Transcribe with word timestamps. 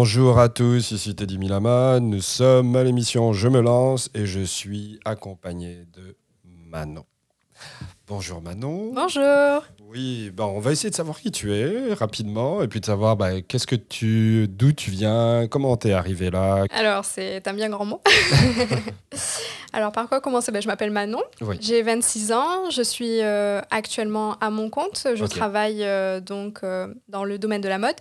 Bonjour 0.00 0.38
à 0.38 0.48
tous, 0.48 0.92
ici 0.92 1.16
Teddy 1.16 1.38
Milama. 1.38 1.98
Nous 1.98 2.20
sommes 2.20 2.76
à 2.76 2.84
l'émission 2.84 3.32
Je 3.32 3.48
me 3.48 3.60
lance 3.60 4.10
et 4.14 4.26
je 4.26 4.38
suis 4.38 5.00
accompagné 5.04 5.86
de 5.92 6.14
Manon. 6.70 7.04
Bonjour 8.06 8.40
Manon. 8.40 8.92
Bonjour. 8.94 9.64
Oui, 9.88 10.30
bon, 10.32 10.44
on 10.44 10.60
va 10.60 10.70
essayer 10.70 10.90
de 10.90 10.94
savoir 10.94 11.18
qui 11.18 11.32
tu 11.32 11.52
es 11.52 11.92
rapidement 11.94 12.62
et 12.62 12.68
puis 12.68 12.78
de 12.78 12.86
savoir 12.86 13.16
bah, 13.16 13.40
qu'est-ce 13.40 13.66
que 13.66 13.74
tu, 13.74 14.46
d'où 14.48 14.70
tu 14.70 14.92
viens, 14.92 15.48
comment 15.50 15.76
tu 15.76 15.88
es 15.88 15.94
arrivé 15.94 16.30
là? 16.30 16.66
Alors, 16.70 17.04
c'est 17.04 17.48
un 17.48 17.52
bien 17.54 17.68
grand 17.68 17.84
mot. 17.84 18.00
Alors, 19.72 19.90
par 19.90 20.08
quoi 20.08 20.20
commencer? 20.20 20.52
Ben, 20.52 20.62
Je 20.62 20.68
m'appelle 20.68 20.92
Manon, 20.92 21.22
Oui. 21.40 21.56
j'ai 21.60 21.82
26 21.82 22.30
ans, 22.30 22.70
je 22.70 22.82
suis 22.82 23.20
euh, 23.20 23.60
actuellement 23.72 24.36
à 24.40 24.50
mon 24.50 24.70
compte. 24.70 25.08
Je 25.16 25.24
travaille 25.24 25.82
euh, 25.82 26.20
donc 26.20 26.60
euh, 26.62 26.94
dans 27.08 27.24
le 27.24 27.36
domaine 27.38 27.62
de 27.62 27.68
la 27.68 27.78
mode 27.78 27.96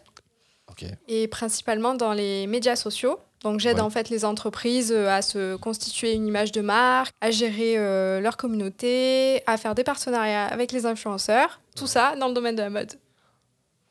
Et 1.08 1.28
principalement 1.28 1.96
dans 1.96 2.14
les 2.14 2.48
médias 2.48 2.76
sociaux. 2.76 3.20
Donc, 3.44 3.60
j'aide 3.60 3.78
Ouais. 3.78 3.82
en 3.82 3.90
fait 3.90 4.10
les 4.10 4.26
entreprises 4.26 4.92
euh, 4.92 5.10
à 5.10 5.22
se 5.22 5.56
constituer 5.58 6.14
une 6.14 6.26
image 6.28 6.52
de 6.52 6.62
marque, 6.62 7.14
à 7.22 7.30
gérer 7.32 7.76
euh, 7.78 8.20
leur 8.20 8.36
communauté, 8.36 9.42
à 9.46 9.58
faire 9.58 9.76
des 9.76 9.84
partenariats 9.84 10.46
avec 10.46 10.72
les 10.72 10.86
influenceurs. 10.86 11.60
Tout 11.76 11.88
ça 11.88 12.16
dans 12.16 12.28
le 12.28 12.34
domaine 12.34 12.56
de 12.56 12.62
la 12.64 12.70
mode. 12.70 12.94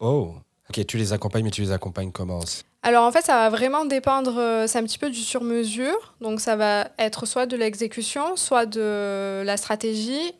Oh. 0.01 0.35
Ok, 0.69 0.85
tu 0.87 0.97
les 0.97 1.13
accompagnes, 1.13 1.45
mais 1.45 1.53
tu 1.53 1.63
les 1.63 1.71
accompagnes 1.71 2.11
comment 2.11 2.41
Alors 2.83 3.05
en 3.05 3.13
fait, 3.13 3.25
ça 3.25 3.35
va 3.37 3.51
vraiment 3.51 3.85
dépendre, 3.85 4.37
euh, 4.37 4.67
c'est 4.67 4.79
un 4.79 4.83
petit 4.83 4.99
peu 4.99 5.11
du 5.11 5.21
sur-mesure. 5.21 6.15
Donc 6.21 6.41
ça 6.41 6.57
va 6.57 6.89
être 6.99 7.25
soit 7.25 7.47
de 7.47 7.57
l'exécution, 7.57 8.35
soit 8.35 8.67
de 8.67 9.43
la 9.45 9.57
stratégie, 9.57 10.33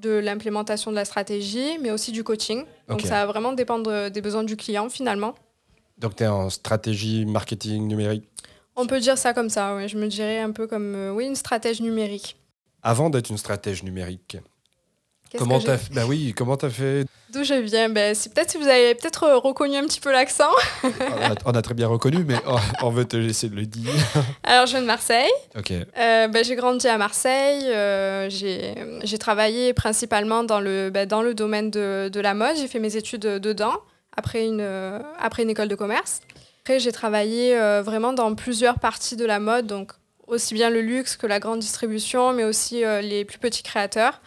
de 0.00 0.10
l'implémentation 0.10 0.92
de 0.92 0.96
la 0.96 1.04
stratégie, 1.04 1.78
mais 1.80 1.90
aussi 1.90 2.12
du 2.12 2.22
coaching. 2.22 2.64
Donc 2.88 3.00
ça 3.02 3.10
va 3.10 3.26
vraiment 3.26 3.52
dépendre 3.52 4.08
des 4.08 4.20
besoins 4.20 4.44
du 4.44 4.56
client 4.56 4.88
finalement. 4.88 5.34
Donc 5.98 6.16
tu 6.16 6.24
es 6.24 6.26
en 6.26 6.50
stratégie 6.50 7.24
marketing 7.26 7.86
numérique. 7.86 8.24
On 8.76 8.86
peut 8.86 9.00
dire 9.00 9.18
ça 9.18 9.34
comme 9.34 9.50
ça, 9.50 9.74
ouais. 9.76 9.88
je 9.88 9.98
me 9.98 10.06
dirais 10.08 10.40
un 10.40 10.50
peu 10.50 10.66
comme 10.66 10.94
euh, 10.94 11.12
oui, 11.12 11.26
une 11.26 11.36
stratégie 11.36 11.82
numérique. 11.82 12.36
Avant 12.82 13.10
d'être 13.10 13.30
une 13.30 13.38
stratège 13.38 13.82
numérique, 13.84 14.38
comment 15.38 15.60
t'as 15.60 15.78
fait? 15.78 15.92
Bah 15.94 16.02
oui, 16.08 16.34
comment 16.36 16.56
t'as 16.56 16.70
fait? 16.70 17.04
D'où 17.32 17.44
je 17.44 17.54
viens? 17.54 17.88
Ben, 17.88 18.14
c'est 18.14 18.34
Peut-être 18.34 18.50
si 18.50 18.58
vous 18.58 18.66
avez 18.68 18.94
peut-être 18.94 19.22
euh, 19.24 19.38
reconnu 19.38 19.76
un 19.76 19.84
petit 19.84 20.00
peu 20.00 20.10
l'accent. 20.12 20.50
on 20.84 20.88
a, 20.88 21.34
on 21.46 21.50
a 21.52 21.62
très 21.62 21.74
bien 21.74 21.86
reconnu, 21.86 22.24
mais 22.24 22.36
on, 22.46 22.56
on 22.86 22.90
veut 22.90 23.04
te 23.06 23.16
laisser 23.16 23.48
le 23.48 23.64
dire. 23.64 23.92
Alors 24.42 24.66
je 24.66 24.72
viens 24.72 24.82
de 24.82 24.86
Marseille. 24.86 25.30
Ok. 25.56 25.70
Euh, 25.70 26.28
ben, 26.28 26.44
j'ai 26.44 26.56
grandi 26.56 26.88
à 26.88 26.98
Marseille. 26.98 27.64
euh, 27.68 28.28
j'ai 28.30 28.74
j'ai 29.04 29.18
travaillé 29.18 29.72
principalement 29.74 30.44
dans 30.44 30.60
le, 30.60 30.90
ben, 30.90 31.06
dans 31.06 31.22
le 31.22 31.34
domaine 31.34 31.70
de, 31.70 32.10
de 32.12 32.20
la 32.20 32.34
mode. 32.34 32.56
J'ai 32.56 32.68
fait 32.68 32.80
mes 32.80 32.96
études 32.96 33.20
dedans 33.22 33.76
après 34.16 34.46
une, 34.46 34.60
euh, 34.60 34.98
après 35.18 35.42
une 35.42 35.50
école 35.50 35.68
de 35.68 35.74
commerce. 35.74 36.20
Après, 36.62 36.78
j'ai 36.80 36.92
travaillé 36.92 37.56
euh, 37.56 37.82
vraiment 37.82 38.12
dans 38.12 38.34
plusieurs 38.34 38.78
parties 38.78 39.16
de 39.16 39.24
la 39.24 39.40
mode, 39.40 39.66
donc 39.66 39.92
aussi 40.26 40.54
bien 40.54 40.70
le 40.70 40.80
luxe 40.80 41.16
que 41.16 41.26
la 41.26 41.40
grande 41.40 41.58
distribution, 41.60 42.32
mais 42.32 42.44
aussi 42.44 42.84
euh, 42.84 43.00
les 43.00 43.24
plus 43.24 43.38
petits 43.38 43.62
créateurs. 43.62 44.20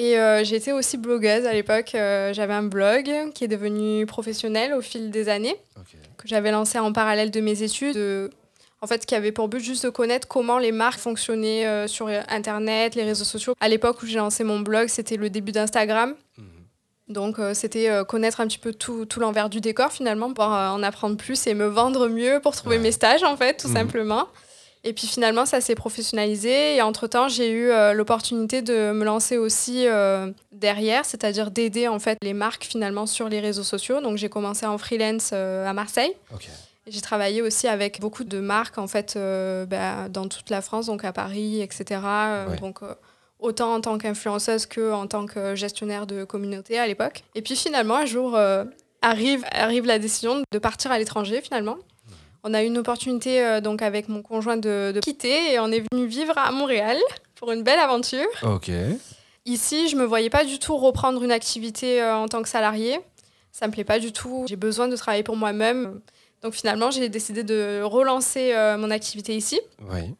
Et 0.00 0.14
j'étais 0.44 0.70
aussi 0.70 0.96
blogueuse 0.96 1.44
à 1.44 1.52
l'époque. 1.52 1.90
J'avais 1.92 2.52
un 2.54 2.62
blog 2.62 3.10
qui 3.34 3.42
est 3.42 3.48
devenu 3.48 4.06
professionnel 4.06 4.72
au 4.72 4.80
fil 4.80 5.10
des 5.10 5.28
années 5.28 5.56
que 6.16 6.28
j'avais 6.28 6.52
lancé 6.52 6.78
en 6.78 6.92
parallèle 6.92 7.30
de 7.32 7.40
mes 7.40 7.62
études. 7.64 7.96
de- 7.96 8.30
en 8.80 8.86
fait, 8.86 9.04
qui 9.06 9.16
avait 9.16 9.32
pour 9.32 9.48
but 9.48 9.58
juste 9.58 9.84
de 9.84 9.90
connaître 9.90 10.28
comment 10.28 10.60
les 10.60 10.70
marques 10.70 11.00
fonctionnaient 11.00 11.66
euh, 11.66 11.88
sur 11.88 12.06
Internet, 12.28 12.94
les 12.94 13.02
réseaux 13.02 13.24
sociaux. 13.24 13.54
À 13.60 13.68
l'époque 13.68 14.00
où 14.04 14.06
j'ai 14.06 14.18
lancé 14.18 14.44
mon 14.44 14.60
blog, 14.60 14.86
c'était 14.86 15.16
le 15.16 15.30
début 15.30 15.50
d'Instagram. 15.50 16.14
Mhm. 16.36 16.44
Donc, 17.08 17.38
euh, 17.38 17.54
c'était 17.54 17.88
euh, 17.88 18.04
connaître 18.04 18.40
un 18.40 18.46
petit 18.46 18.58
peu 18.58 18.72
tout, 18.74 19.06
tout 19.06 19.18
l'envers 19.20 19.48
du 19.48 19.60
décor, 19.60 19.90
finalement, 19.92 20.32
pour 20.34 20.44
euh, 20.52 20.68
en 20.68 20.82
apprendre 20.82 21.16
plus 21.16 21.46
et 21.46 21.54
me 21.54 21.66
vendre 21.66 22.08
mieux 22.08 22.40
pour 22.42 22.54
trouver 22.54 22.76
Ouais. 22.76 22.82
mes 22.82 22.92
stages, 22.92 23.22
en 23.22 23.36
fait, 23.36 23.56
tout 23.56 23.68
Mhm. 23.68 23.74
simplement. 23.76 24.26
Et 24.84 24.92
puis 24.92 25.06
finalement, 25.08 25.44
ça 25.44 25.60
s'est 25.60 25.74
professionnalisé. 25.74 26.76
Et 26.76 26.82
entre-temps, 26.82 27.28
j'ai 27.28 27.50
eu 27.50 27.70
l'opportunité 27.94 28.62
de 28.62 28.92
me 28.92 29.04
lancer 29.04 29.36
aussi 29.36 29.86
derrière, 30.52 31.04
c'est-à-dire 31.04 31.50
d'aider 31.50 31.88
en 31.88 31.98
fait 31.98 32.16
les 32.22 32.32
marques 32.32 32.64
finalement 32.64 33.04
sur 33.06 33.28
les 33.28 33.40
réseaux 33.40 33.64
sociaux. 33.64 34.00
Donc 34.00 34.18
j'ai 34.18 34.28
commencé 34.28 34.66
en 34.66 34.78
freelance 34.78 35.32
à 35.32 35.72
Marseille. 35.72 36.14
J'ai 36.86 37.00
travaillé 37.00 37.42
aussi 37.42 37.66
avec 37.66 38.00
beaucoup 38.00 38.22
de 38.22 38.38
marques 38.38 38.78
en 38.78 38.86
fait 38.86 39.18
bah, 39.68 40.08
dans 40.08 40.28
toute 40.28 40.48
la 40.48 40.62
France, 40.62 40.86
donc 40.86 41.04
à 41.04 41.12
Paris, 41.12 41.60
etc. 41.60 42.00
Ouais. 42.48 42.56
Donc 42.60 42.78
autant 43.38 43.74
en 43.74 43.80
tant 43.80 43.98
qu'influenceuse 43.98 44.66
que 44.66 44.92
en 44.92 45.06
tant 45.06 45.26
que 45.26 45.54
gestionnaire 45.54 46.06
de 46.06 46.24
communauté 46.24 46.78
à 46.78 46.86
l'époque. 46.86 47.24
Et 47.34 47.42
puis 47.42 47.56
finalement 47.56 47.96
un 47.96 48.06
jour 48.06 48.36
euh, 48.36 48.64
arrive 49.02 49.44
arrive 49.52 49.86
la 49.86 49.98
décision 49.98 50.42
de 50.50 50.58
partir 50.58 50.90
à 50.90 50.98
l'étranger 50.98 51.40
finalement. 51.40 51.76
On 52.44 52.54
a 52.54 52.62
eu 52.62 52.66
une 52.66 52.78
opportunité 52.78 53.44
euh, 53.44 53.60
donc 53.60 53.82
avec 53.82 54.08
mon 54.08 54.22
conjoint 54.22 54.56
de, 54.56 54.92
de 54.94 55.00
quitter 55.00 55.52
et 55.52 55.58
on 55.60 55.70
est 55.70 55.82
venu 55.92 56.06
vivre 56.06 56.36
à 56.36 56.50
Montréal 56.50 56.96
pour 57.34 57.52
une 57.52 57.62
belle 57.62 57.78
aventure. 57.78 58.28
Ok. 58.42 58.70
Ici, 59.44 59.88
je 59.88 59.96
me 59.96 60.04
voyais 60.04 60.30
pas 60.30 60.44
du 60.44 60.58
tout 60.58 60.76
reprendre 60.76 61.22
une 61.22 61.32
activité 61.32 62.02
euh, 62.02 62.16
en 62.16 62.28
tant 62.28 62.42
que 62.42 62.48
salarié. 62.48 62.98
Ça 63.52 63.66
me 63.66 63.72
plaît 63.72 63.84
pas 63.84 63.98
du 63.98 64.12
tout. 64.12 64.44
J'ai 64.48 64.56
besoin 64.56 64.88
de 64.88 64.96
travailler 64.96 65.22
pour 65.22 65.36
moi-même. 65.36 66.00
Donc 66.42 66.54
finalement, 66.54 66.90
j'ai 66.90 67.08
décidé 67.08 67.42
de 67.42 67.82
relancer 67.82 68.52
mon 68.78 68.92
activité 68.92 69.34
ici. 69.34 69.60
Oui. 69.90 70.14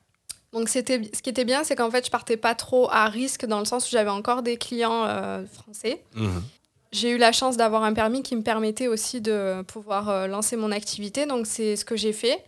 Donc 0.53 0.69
c'était 0.69 1.11
ce 1.13 1.23
qui 1.23 1.31
était 1.31 1.45
bien, 1.45 1.63
c'est 1.65 1.77
qu'en 1.77 1.91
fait, 1.91 2.07
je 2.07 2.11
partais 2.11 2.37
pas 2.37 2.55
trop 2.55 2.89
à 2.91 3.07
risque 3.07 3.45
dans 3.45 3.59
le 3.59 3.65
sens 3.65 3.87
où 3.87 3.91
j'avais 3.91 4.11
encore 4.11 4.43
des 4.43 4.57
clients 4.57 5.05
euh, 5.05 5.45
français. 5.47 6.03
Mhm. 6.15 6.43
J'ai 6.91 7.11
eu 7.11 7.19
la 7.19 7.33
chance 7.33 7.59
d'avoir 7.59 7.83
un 7.85 7.93
permis 7.93 8.23
qui 8.23 8.35
me 8.35 8.43
permettait 8.43 8.89
aussi 8.89 9.21
de 9.21 9.61
pouvoir 9.63 10.09
euh, 10.09 10.27
lancer 10.27 10.57
mon 10.57 10.73
activité. 10.73 11.27
Donc 11.27 11.47
c'est 11.47 11.77
ce 11.77 11.85
que 11.85 11.97
j'ai 11.97 12.15
fait. 12.15 12.43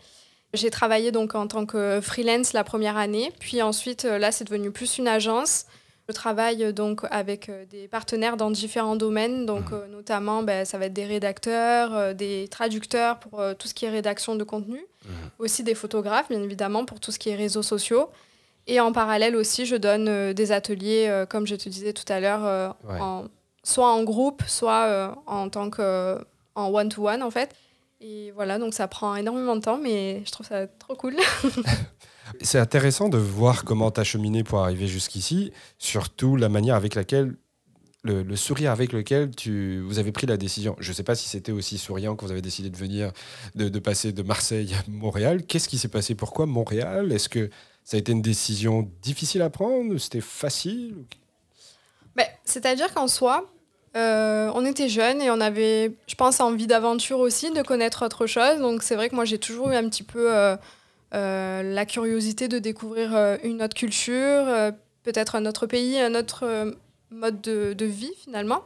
J'ai 0.55 0.71
travaillé 0.71 1.13
donc 1.13 1.35
en 1.35 1.47
tant 1.47 1.67
que 1.67 2.01
freelance 2.03 2.55
la 2.55 2.65
première 2.65 2.97
année, 2.97 3.33
puis 3.39 3.63
ensuite 3.63 4.05
euh, 4.05 4.19
là 4.19 4.33
c'est 4.33 4.45
devenu 4.45 4.71
plus 4.71 4.99
une 4.99 5.07
agence. 5.07 5.67
Je 6.11 6.13
travaille 6.13 6.65
euh, 6.65 6.73
donc 6.73 7.03
avec 7.13 7.49
euh, 7.49 7.65
des 7.67 7.87
partenaires 7.87 8.37
dans 8.37 8.51
différents 8.51 8.97
domaines, 8.97 9.47
donc 9.47 9.71
Mhm. 9.71 9.75
euh, 9.79 9.87
notamment 9.87 10.43
ben, 10.43 10.65
ça 10.65 10.77
va 10.77 10.87
être 10.87 10.93
des 10.93 11.05
rédacteurs, 11.05 12.17
des 12.17 12.49
traducteurs 12.51 13.21
pour 13.21 13.41
tout 13.59 13.69
ce 13.69 13.75
qui 13.75 13.85
est 13.85 13.91
rédaction 13.91 14.35
de 14.35 14.43
contenu, 14.43 14.81
Mhm. 15.05 15.13
aussi 15.39 15.63
des 15.63 15.77
photographes 15.77 16.29
bien 16.29 16.43
évidemment 16.43 16.85
pour 16.85 16.99
tout 16.99 17.13
ce 17.13 17.19
qui 17.21 17.29
est 17.31 17.37
réseaux 17.37 17.63
sociaux. 17.63 18.09
Et 18.67 18.81
en 18.81 18.91
parallèle 18.93 19.37
aussi, 19.37 19.67
je 19.67 19.77
donne 19.77 20.33
des 20.33 20.51
ateliers, 20.53 21.25
comme 21.29 21.47
je 21.47 21.55
te 21.55 21.69
disais 21.69 21.93
tout 21.93 22.11
à 22.13 22.19
l'heure, 22.19 22.75
Ouais. 22.89 23.01
en- 23.01 23.27
soit 23.63 23.89
en 23.89 24.03
groupe, 24.03 24.43
soit 24.49 25.15
en 25.27 25.49
tant 25.49 25.71
que 25.71 26.19
en 26.57 26.67
one-to-one 26.75 27.23
en 27.23 27.31
fait. 27.31 27.51
Et 28.01 28.33
voilà, 28.33 28.59
donc 28.59 28.75
ça 28.75 28.89
prend 28.89 29.15
énormément 29.15 29.55
de 29.55 29.61
temps, 29.61 29.79
mais 29.79 30.23
je 30.27 30.31
trouve 30.33 30.47
ça 30.47 30.67
trop 30.67 30.97
cool. 30.97 31.15
C'est 32.41 32.59
intéressant 32.59 33.09
de 33.09 33.19
voir 33.19 33.65
comment 33.65 33.91
tu 33.91 34.01
as 34.01 34.05
cheminé 34.05 34.45
pour 34.45 34.61
arriver 34.61 34.87
jusqu'ici, 34.87 35.53
surtout 35.79 36.37
la 36.37 36.49
manière 36.49 36.75
avec 36.75 36.95
laquelle, 36.95 37.35
le, 38.03 38.37
sourire 38.37 38.71
avec 38.71 38.93
lequel 38.93 39.35
tu, 39.35 39.81
vous 39.81 39.99
avez 39.99 40.13
pris 40.13 40.27
la 40.27 40.37
décision. 40.37 40.77
Je 40.79 40.91
ne 40.91 40.95
sais 40.95 41.03
pas 41.03 41.15
si 41.15 41.29
c'était 41.29 41.53
aussi 41.53 41.79
souriant 41.79 42.17
quand 42.17 42.27
vous 42.27 42.33
avez 42.33 42.43
décidé 42.43 42.71
de 42.71 42.77
venir, 42.77 43.13
de, 43.55 43.79
passer 43.79 44.13
de 44.13 44.23
Marseille 44.23 44.75
à 44.75 44.91
Montréal. 44.91 45.45
Qu'est-ce 45.47 45.69
qui 45.69 45.79
s'est 45.79 45.89
passé? 45.89 46.15
Pourquoi 46.15 46.47
Montréal? 46.47 47.13
Est-ce 47.13 47.29
que 47.29 47.51
ça 47.85 47.97
a 47.97 48.01
été 48.01 48.13
une 48.13 48.23
décision 48.23 48.91
difficile 49.03 49.43
à 49.43 49.51
prendre? 49.51 49.97
C'était 49.99 50.21
facile? 50.21 50.95
C'est-à-dire 52.45 52.93
qu'en 52.93 53.09
soi, 53.09 53.47
euh, 53.97 54.51
on 54.55 54.65
était 54.65 54.89
jeunes 54.89 55.23
et 55.23 55.31
on 55.31 55.41
avait, 55.41 55.93
je 56.07 56.15
pense, 56.15 56.41
envie 56.41 56.67
d'aventure 56.67 57.19
aussi, 57.19 57.51
de 57.53 57.63
connaître 57.63 58.05
autre 58.05 58.27
chose. 58.27 58.59
Donc 58.59 58.83
c'est 58.83 58.97
vrai 58.97 59.09
que 59.09 59.15
moi 59.15 59.25
j'ai 59.25 59.39
toujours 59.39 59.71
eu 59.71 59.75
un 59.75 59.89
petit 59.89 60.03
peu 60.03 60.35
euh, 60.35 60.57
la 61.13 61.87
curiosité 61.87 62.49
de 62.49 62.59
découvrir 62.59 63.15
euh, 63.15 63.37
une 63.43 63.63
autre 63.63 63.75
culture, 63.75 64.15
euh, 64.15 64.71
peut-être 65.03 65.35
un 65.35 65.47
autre 65.47 65.67
pays, 65.67 65.99
un 65.99 66.15
autre 66.15 66.45
euh, 66.45 66.73
mode 67.11 67.41
de, 67.41 67.73
de 67.73 67.87
vie 67.87 68.13
finalement. 68.23 68.63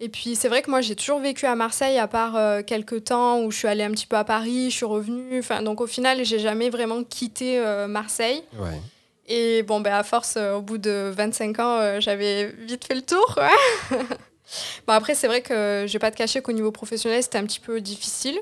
Et 0.00 0.08
puis 0.08 0.34
c'est 0.34 0.48
vrai 0.48 0.62
que 0.62 0.70
moi 0.70 0.80
j'ai 0.80 0.96
toujours 0.96 1.20
vécu 1.20 1.46
à 1.46 1.54
Marseille 1.54 1.98
à 1.98 2.08
part 2.08 2.36
euh, 2.36 2.62
quelques 2.62 3.04
temps 3.04 3.40
où 3.40 3.52
je 3.52 3.58
suis 3.58 3.68
allée 3.68 3.84
un 3.84 3.90
petit 3.92 4.06
peu 4.06 4.16
à 4.16 4.24
Paris, 4.24 4.70
je 4.70 4.76
suis 4.76 4.84
revenue. 4.84 5.38
Enfin 5.38 5.62
donc 5.62 5.80
au 5.80 5.86
final 5.86 6.24
j'ai 6.24 6.38
jamais 6.38 6.70
vraiment 6.70 7.04
quitté 7.04 7.58
euh, 7.58 7.86
Marseille. 7.86 8.42
Ouais. 8.58 8.80
Et 9.28 9.62
bon, 9.62 9.80
ben, 9.80 9.94
à 9.94 10.02
force, 10.02 10.34
euh, 10.36 10.54
au 10.54 10.62
bout 10.62 10.78
de 10.78 11.12
25 11.14 11.58
ans, 11.60 11.78
euh, 11.78 12.00
j'avais 12.00 12.48
vite 12.66 12.84
fait 12.84 12.94
le 12.94 13.02
tour. 13.02 13.38
bon, 13.90 14.92
après, 14.92 15.14
c'est 15.14 15.26
vrai 15.26 15.42
que 15.42 15.84
je 15.86 15.92
vais 15.92 15.98
pas 15.98 16.10
te 16.10 16.16
cacher 16.16 16.42
qu'au 16.42 16.52
niveau 16.52 16.72
professionnel, 16.72 17.22
c'était 17.22 17.38
un 17.38 17.44
petit 17.44 17.60
peu 17.60 17.80
difficile. 17.80 18.38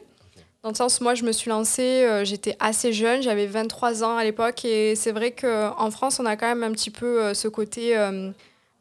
Dans 0.62 0.68
le 0.68 0.74
sens, 0.74 1.00
moi, 1.00 1.14
je 1.14 1.24
me 1.24 1.32
suis 1.32 1.48
lancée, 1.48 2.04
euh, 2.04 2.24
j'étais 2.24 2.56
assez 2.60 2.92
jeune, 2.92 3.22
j'avais 3.22 3.46
23 3.46 4.04
ans 4.04 4.16
à 4.16 4.24
l'époque. 4.24 4.64
Et 4.64 4.94
c'est 4.94 5.12
vrai 5.12 5.32
qu'en 5.32 5.90
France, 5.90 6.20
on 6.20 6.26
a 6.26 6.36
quand 6.36 6.46
même 6.46 6.62
un 6.62 6.72
petit 6.72 6.90
peu 6.90 7.22
euh, 7.22 7.34
ce 7.34 7.48
côté 7.48 7.96
euh, 7.96 8.30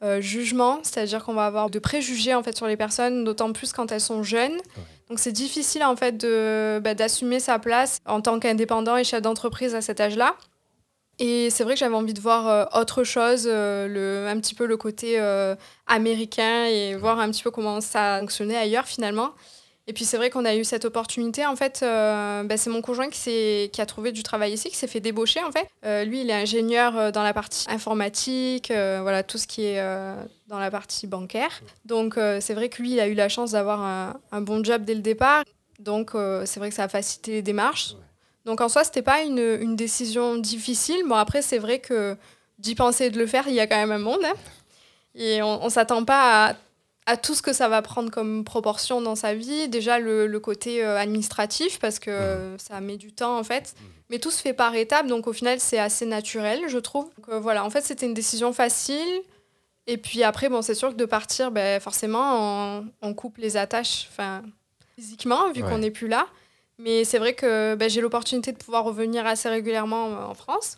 euh, 0.03 0.19
jugement, 0.19 0.79
c'est-à-dire 0.83 1.23
qu'on 1.23 1.33
va 1.33 1.45
avoir 1.45 1.69
de 1.69 1.79
préjugés 1.79 2.35
en 2.35 2.43
fait, 2.43 2.57
sur 2.57 2.67
les 2.67 2.77
personnes, 2.77 3.23
d'autant 3.23 3.53
plus 3.53 3.71
quand 3.71 3.91
elles 3.91 4.01
sont 4.01 4.23
jeunes. 4.23 4.57
Donc, 5.09 5.19
c'est 5.19 5.31
difficile 5.31 5.83
en 5.83 5.95
fait 5.95 6.17
de, 6.17 6.79
bah, 6.83 6.95
d'assumer 6.95 7.39
sa 7.39 7.59
place 7.59 7.99
en 8.05 8.21
tant 8.21 8.39
qu'indépendant 8.39 8.97
et 8.97 9.05
chef 9.05 9.21
d'entreprise 9.21 9.73
à 9.73 9.81
cet 9.81 10.01
âge-là. 10.01 10.35
Et 11.19 11.49
c'est 11.49 11.65
vrai 11.65 11.73
que 11.73 11.79
j'avais 11.79 11.95
envie 11.95 12.13
de 12.13 12.21
voir 12.21 12.47
euh, 12.47 12.65
autre 12.79 13.03
chose, 13.03 13.43
euh, 13.45 13.87
le, 13.87 14.27
un 14.29 14.39
petit 14.39 14.55
peu 14.55 14.65
le 14.65 14.77
côté 14.77 15.19
euh, 15.19 15.53
américain 15.85 16.65
et 16.65 16.95
voir 16.95 17.19
un 17.19 17.29
petit 17.29 17.43
peu 17.43 17.51
comment 17.51 17.81
ça 17.81 18.19
fonctionnait 18.21 18.55
ailleurs 18.55 18.85
finalement. 18.85 19.31
Et 19.89 19.93
puis 19.93 20.05
c'est 20.05 20.17
vrai 20.17 20.29
qu'on 20.29 20.45
a 20.45 20.55
eu 20.55 20.63
cette 20.63 20.85
opportunité. 20.85 21.47
En 21.47 21.55
fait, 21.55 21.79
euh, 21.81 22.43
bah, 22.43 22.57
c'est 22.57 22.69
mon 22.69 22.83
conjoint 22.83 23.09
qui, 23.09 23.71
qui 23.73 23.81
a 23.81 23.87
trouvé 23.87 24.11
du 24.11 24.21
travail 24.21 24.53
ici, 24.53 24.69
qui 24.69 24.75
s'est 24.75 24.85
fait 24.85 24.99
débaucher 24.99 25.43
en 25.43 25.51
fait. 25.51 25.67
Euh, 25.83 26.03
lui, 26.03 26.21
il 26.21 26.29
est 26.29 26.33
ingénieur 26.33 26.95
euh, 26.95 27.09
dans 27.09 27.23
la 27.23 27.33
partie 27.33 27.65
informatique, 27.71 28.67
voilà 28.67 29.23
tout 29.23 29.39
ce 29.39 29.47
qui 29.47 29.63
est 29.63 29.83
dans 30.45 30.59
la 30.59 30.69
partie 30.69 31.07
bancaire. 31.07 31.61
Donc 31.85 32.19
c'est 32.39 32.53
vrai 32.53 32.69
que 32.69 32.83
lui, 32.83 32.91
il 32.91 32.99
a 32.99 33.07
eu 33.07 33.15
la 33.15 33.29
chance 33.29 33.53
d'avoir 33.53 33.81
un, 34.31 34.41
bon 34.41 34.63
job 34.63 34.83
dès 34.83 34.93
le 34.93 35.01
départ. 35.01 35.43
Donc 35.79 36.11
c'est 36.45 36.59
vrai 36.59 36.69
que 36.69 36.75
ça 36.75 36.83
a 36.83 36.87
facilité 36.87 37.31
les 37.31 37.41
démarches. 37.41 37.95
Donc 38.45 38.61
en 38.61 38.69
soi, 38.69 38.83
c'était 38.83 39.01
pas 39.01 39.23
une, 39.23 39.39
une, 39.39 39.75
décision 39.75 40.37
difficile. 40.37 41.01
Bon 41.07 41.15
après, 41.15 41.41
c'est 41.41 41.57
vrai 41.57 41.79
que 41.79 42.15
d'y 42.59 42.75
penser 42.75 43.05
et 43.05 43.09
de 43.09 43.17
le 43.17 43.25
faire, 43.25 43.47
il 43.47 43.55
y 43.55 43.59
a 43.59 43.65
quand 43.65 43.77
même 43.77 43.91
un 43.91 43.97
monde. 43.97 44.23
Hein. 44.23 44.35
Et 45.15 45.41
on, 45.41 45.63
ne 45.63 45.69
s'attend 45.69 46.05
pas 46.05 46.49
à 46.49 46.55
à 47.09 47.17
tout 47.17 47.33
ce 47.33 47.41
que 47.41 47.53
ça 47.53 47.67
va 47.67 47.81
prendre 47.81 48.11
comme 48.11 48.43
proportion 48.43 49.01
dans 49.01 49.15
sa 49.15 49.33
vie. 49.33 49.67
Déjà 49.67 49.97
le, 49.97 50.27
le 50.27 50.39
côté 50.39 50.85
euh, 50.85 50.97
administratif, 50.97 51.79
parce 51.79 51.97
que 51.97 52.11
mmh. 52.53 52.59
ça 52.59 52.79
met 52.81 52.97
du 52.97 53.11
temps 53.11 53.37
en 53.37 53.43
fait. 53.43 53.73
Mmh. 53.73 53.83
Mais 54.11 54.19
tout 54.19 54.29
se 54.29 54.41
fait 54.41 54.53
par 54.53 54.75
étapes, 54.75 55.07
donc 55.07 55.25
au 55.27 55.33
final 55.33 55.59
c'est 55.59 55.79
assez 55.79 56.05
naturel, 56.05 56.61
je 56.67 56.77
trouve. 56.77 57.05
Donc, 57.17 57.29
euh, 57.29 57.39
voilà, 57.39 57.65
en 57.65 57.69
fait 57.71 57.81
c'était 57.81 58.05
une 58.05 58.13
décision 58.13 58.53
facile. 58.53 59.21
Et 59.87 59.97
puis 59.97 60.23
après, 60.23 60.49
bon, 60.49 60.61
c'est 60.61 60.75
sûr 60.75 60.89
que 60.89 60.97
de 60.97 61.05
partir, 61.05 61.49
ben, 61.49 61.79
forcément, 61.79 62.77
on, 62.77 62.85
on 63.01 63.13
coupe 63.15 63.37
les 63.37 63.57
attaches 63.57 64.07
physiquement, 64.95 65.51
vu 65.51 65.63
qu'on 65.63 65.79
n'est 65.79 65.89
plus 65.89 66.07
là. 66.07 66.27
Mais 66.77 67.05
c'est 67.05 67.17
vrai 67.17 67.33
que 67.33 67.73
ben, 67.73 67.89
j'ai 67.89 68.01
l'opportunité 68.01 68.51
de 68.51 68.57
pouvoir 68.57 68.83
revenir 68.83 69.25
assez 69.25 69.49
régulièrement 69.49 70.09
euh, 70.09 70.25
en 70.25 70.35
France 70.35 70.77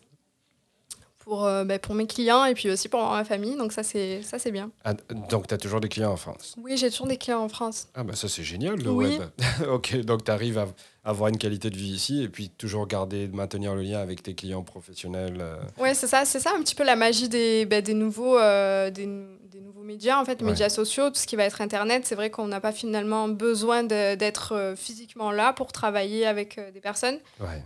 pour, 1.32 1.46
euh, 1.46 1.64
bah, 1.64 1.80
pour 1.80 1.96
mes 1.96 2.08
clients 2.08 2.44
et 2.44 2.54
puis 2.54 2.70
aussi 2.70 2.90
pour 2.90 3.00
ma 3.10 3.24
famille. 3.24 3.56
Donc 3.56 3.72
ça, 3.72 3.84
c'est, 3.84 4.22
ça, 4.22 4.38
c'est 4.38 4.52
bien. 4.52 4.70
Ah, 4.84 4.94
donc, 5.30 5.48
tu 5.48 5.54
as 5.54 5.58
toujours 5.58 5.80
des 5.80 5.88
clients 5.88 6.12
en 6.12 6.18
France? 6.18 6.56
Oui, 6.62 6.76
j'ai 6.76 6.92
toujours 6.92 7.08
des 7.08 7.16
clients 7.16 7.40
en 7.40 7.48
France. 7.48 7.88
Ah 7.96 8.04
bah 8.04 8.16
ça, 8.18 8.28
c'est 8.28 8.44
génial, 8.44 8.76
le 8.76 8.92
web. 8.92 9.22
ok, 9.72 10.02
donc 10.02 10.26
tu 10.26 10.32
arrives 10.32 10.58
à 10.58 10.68
avoir 11.06 11.30
une 11.30 11.38
qualité 11.38 11.70
de 11.70 11.78
vie 11.78 11.94
ici 11.94 12.22
et 12.22 12.28
puis 12.28 12.50
toujours 12.50 12.86
garder, 12.86 13.30
maintenir 13.30 13.76
le 13.76 13.82
lien 13.82 14.00
avec 14.00 14.24
tes 14.24 14.36
clients 14.36 14.64
professionnels. 14.64 15.38
Euh. 15.40 15.56
Oui, 15.80 15.92
c'est 15.94 16.08
ça, 16.08 16.26
c'est 16.26 16.42
ça 16.42 16.52
un 16.54 16.62
petit 16.62 16.76
peu 16.76 16.84
la 16.84 16.98
magie 16.98 17.30
des, 17.30 17.66
bah, 17.66 17.80
des 17.80 17.94
nouveaux... 17.94 18.38
Euh, 18.38 18.90
des, 18.90 19.06
nouveaux 19.06 19.84
médias, 19.84 20.20
en 20.20 20.26
fait, 20.26 20.42
les 20.42 20.46
médias 20.46 20.70
sociaux, 20.70 21.10
tout 21.10 21.20
ce 21.20 21.28
qui 21.28 21.36
va 21.36 21.44
être 21.44 21.62
Internet, 21.62 22.06
c'est 22.06 22.16
vrai 22.16 22.30
qu'on 22.30 22.48
n'a 22.48 22.60
pas 22.60 22.72
finalement 22.72 23.30
besoin 23.30 23.84
d'être 23.84 24.74
physiquement 24.76 25.32
là 25.32 25.54
pour 25.54 25.72
travailler 25.72 26.26
avec 26.26 26.60
des 26.74 26.82
personnes. 26.82 27.20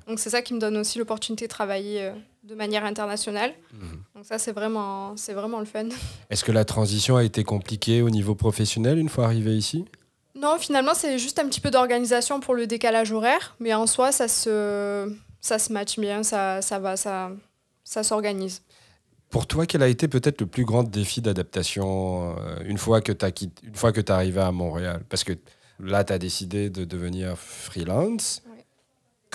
Donc 0.08 0.20
c'est 0.20 0.30
ça 0.30 0.42
qui 0.42 0.54
me 0.54 0.60
donne 0.60 0.78
aussi 0.78 1.00
l'opportunité 1.00 1.46
de 1.46 1.50
travailler 1.50 2.12
de 2.46 2.56
manière 2.56 2.86
internationale. 2.86 3.54
Mhm. 3.74 4.04
Donc 4.16 4.26
ça, 4.26 4.38
c'est 4.38 4.52
vraiment, 4.52 5.18
c'est 5.18 5.34
vraiment 5.34 5.60
le 5.60 5.66
fun. 5.66 5.90
Est-ce 6.30 6.44
que 6.44 6.52
la 6.52 6.66
transition 6.66 7.18
a 7.18 7.24
été 7.24 7.44
compliquée 7.44 8.02
au 8.02 8.10
niveau 8.10 8.36
professionnel 8.36 9.00
une 9.00 9.10
fois 9.10 9.26
arrivé 9.26 9.58
ici? 9.58 9.86
Non, 10.36 10.58
finalement, 10.60 10.94
c'est 10.94 11.18
juste 11.18 11.40
un 11.40 11.48
petit 11.48 11.62
peu 11.62 11.72
d'organisation 11.72 12.40
pour 12.40 12.56
le 12.56 12.68
décalage 12.68 13.12
horaire, 13.12 13.56
mais 13.60 13.74
en 13.74 13.88
soi, 13.88 14.12
ça 14.12 14.28
se, 14.28 15.12
ça 15.40 15.60
se 15.60 15.72
match 15.72 15.98
bien, 15.98 16.24
ça, 16.24 16.62
ça 16.62 16.78
va, 16.78 16.98
ça, 16.98 17.32
ça 17.84 18.04
s'organise. 18.04 18.62
Pour 19.30 19.48
toi, 19.48 19.66
quel 19.66 19.82
a 19.82 19.88
été 19.88 20.08
peut-être 20.08 20.42
le 20.42 20.48
plus 20.48 20.66
grand 20.66 20.84
défi 20.84 21.22
d'adaptation 21.22 22.36
euh, 22.38 22.60
une 22.66 22.78
fois 22.78 23.02
que 23.02 23.12
tu 23.12 23.50
une 23.64 23.76
fois 23.76 23.92
que 23.92 24.00
es 24.00 24.12
arrivé 24.12 24.42
à 24.42 24.52
Montréal? 24.52 25.04
Parce 25.10 25.24
que 25.24 25.34
là, 25.80 26.04
tu 26.04 26.14
as 26.14 26.20
décidé 26.20 26.70
de 26.70 26.86
devenir 26.86 27.38
freelance. 27.38 28.44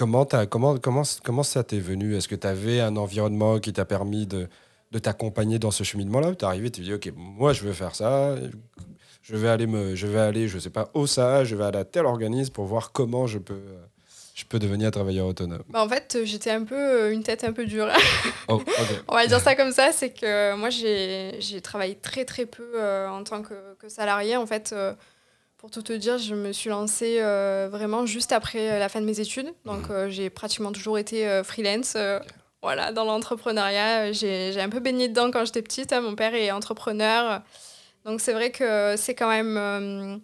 Comment, 0.01 0.25
comment, 0.49 0.79
comment, 0.79 1.03
comment 1.23 1.43
ça 1.43 1.63
t'est 1.63 1.79
venu? 1.79 2.17
Est-ce 2.17 2.27
que 2.27 2.35
tu 2.35 2.47
avais 2.47 2.81
un 2.81 2.97
environnement 2.97 3.59
qui 3.59 3.71
t'a 3.71 3.85
permis 3.85 4.27
de, 4.27 4.49
de 4.93 4.99
t'accompagner 4.99 5.59
dans 5.59 5.71
ce 5.71 5.85
cheminement-là? 5.85 6.35
Tu 6.37 6.43
es 6.43 6.49
arrivé, 6.49 6.71
tu 6.71 6.81
dis, 6.81 6.95
OK, 6.95 7.13
moi, 7.15 7.53
je 7.53 7.65
veux 7.65 7.75
faire 7.75 7.95
ça. 7.95 8.35
Je 9.21 9.37
vais 9.37 9.51
aller, 9.51 9.67
me, 9.67 9.95
je 9.95 10.07
vais 10.07 10.21
aller 10.21 10.49
je 10.49 10.59
sais 10.59 10.71
pas, 10.71 10.89
au 10.95 11.07
ça, 11.07 11.45
je 11.45 11.55
vais 11.55 11.65
aller 11.65 11.77
à 11.77 11.85
tel 11.85 12.07
organisme 12.07 12.51
pour 12.51 12.65
voir 12.65 12.93
comment 12.93 13.27
je 13.27 13.37
peux, 13.37 13.61
je 14.35 14.47
peux 14.47 14.59
devenir 14.59 14.91
travailleur 14.91 15.27
autonome. 15.27 15.65
Bah 15.69 15.85
en 15.85 15.89
fait, 15.91 16.17
j'étais 16.25 16.51
un 16.51 16.65
peu 16.65 17.13
une 17.13 17.23
tête 17.23 17.45
un 17.45 17.53
peu 17.53 17.67
dure. 17.67 17.89
Oh, 18.49 18.63
On 19.07 19.15
va 19.15 19.27
dire 19.27 19.39
ça 19.39 19.55
comme 19.55 19.71
ça, 19.71 19.93
c'est 19.93 20.11
que 20.11 20.57
moi, 20.57 20.71
j'ai 20.71 21.61
travaillé 21.63 21.95
très, 21.95 22.25
très 22.25 22.47
peu 22.47 22.67
euh, 22.75 23.07
en 23.11 23.23
tant 23.23 23.43
que, 23.43 23.75
que, 23.79 23.91
salarié. 23.91 24.39
En 24.39 24.47
fait, 24.47 24.71
euh, 24.73 24.95
pour 25.61 25.71
tout 25.71 25.83
te 25.83 25.93
dire, 25.93 26.17
je 26.17 26.35
me 26.35 26.53
suis 26.53 26.71
lancée 26.71 27.19
euh, 27.21 27.69
vraiment 27.71 28.07
juste 28.07 28.33
après 28.33 28.71
euh, 28.71 28.79
la 28.79 28.89
fin 28.89 28.99
de 29.03 29.05
mes 29.05 29.21
études. 29.21 29.53
Donc, 29.67 29.91
mhm. 29.91 29.95
euh, 29.95 30.09
j'ai 30.09 30.31
pratiquement 30.31 30.73
toujours 30.73 30.99
été 30.99 31.43
freelance. 31.45 31.99
Voilà, 32.63 32.93
dans 32.93 33.05
l'entrepreneuriat, 33.05 34.13
j'ai 34.13 34.59
un 34.59 34.71
peu 34.71 34.81
baigné 34.81 35.09
dedans 35.09 35.31
quand 35.31 35.45
j'étais 35.45 35.61
petite. 35.61 35.93
Hein. 35.93 36.01
Mon 36.01 36.15
père 36.15 36.35
est 36.35 36.51
entrepreneur. 36.51 37.43
Donc, 38.07 38.23
c'est 38.23 38.33
vrai 38.33 38.51
que 38.51 38.95
c'est 38.97 39.15
quand 39.15 39.29
même. 39.29 40.21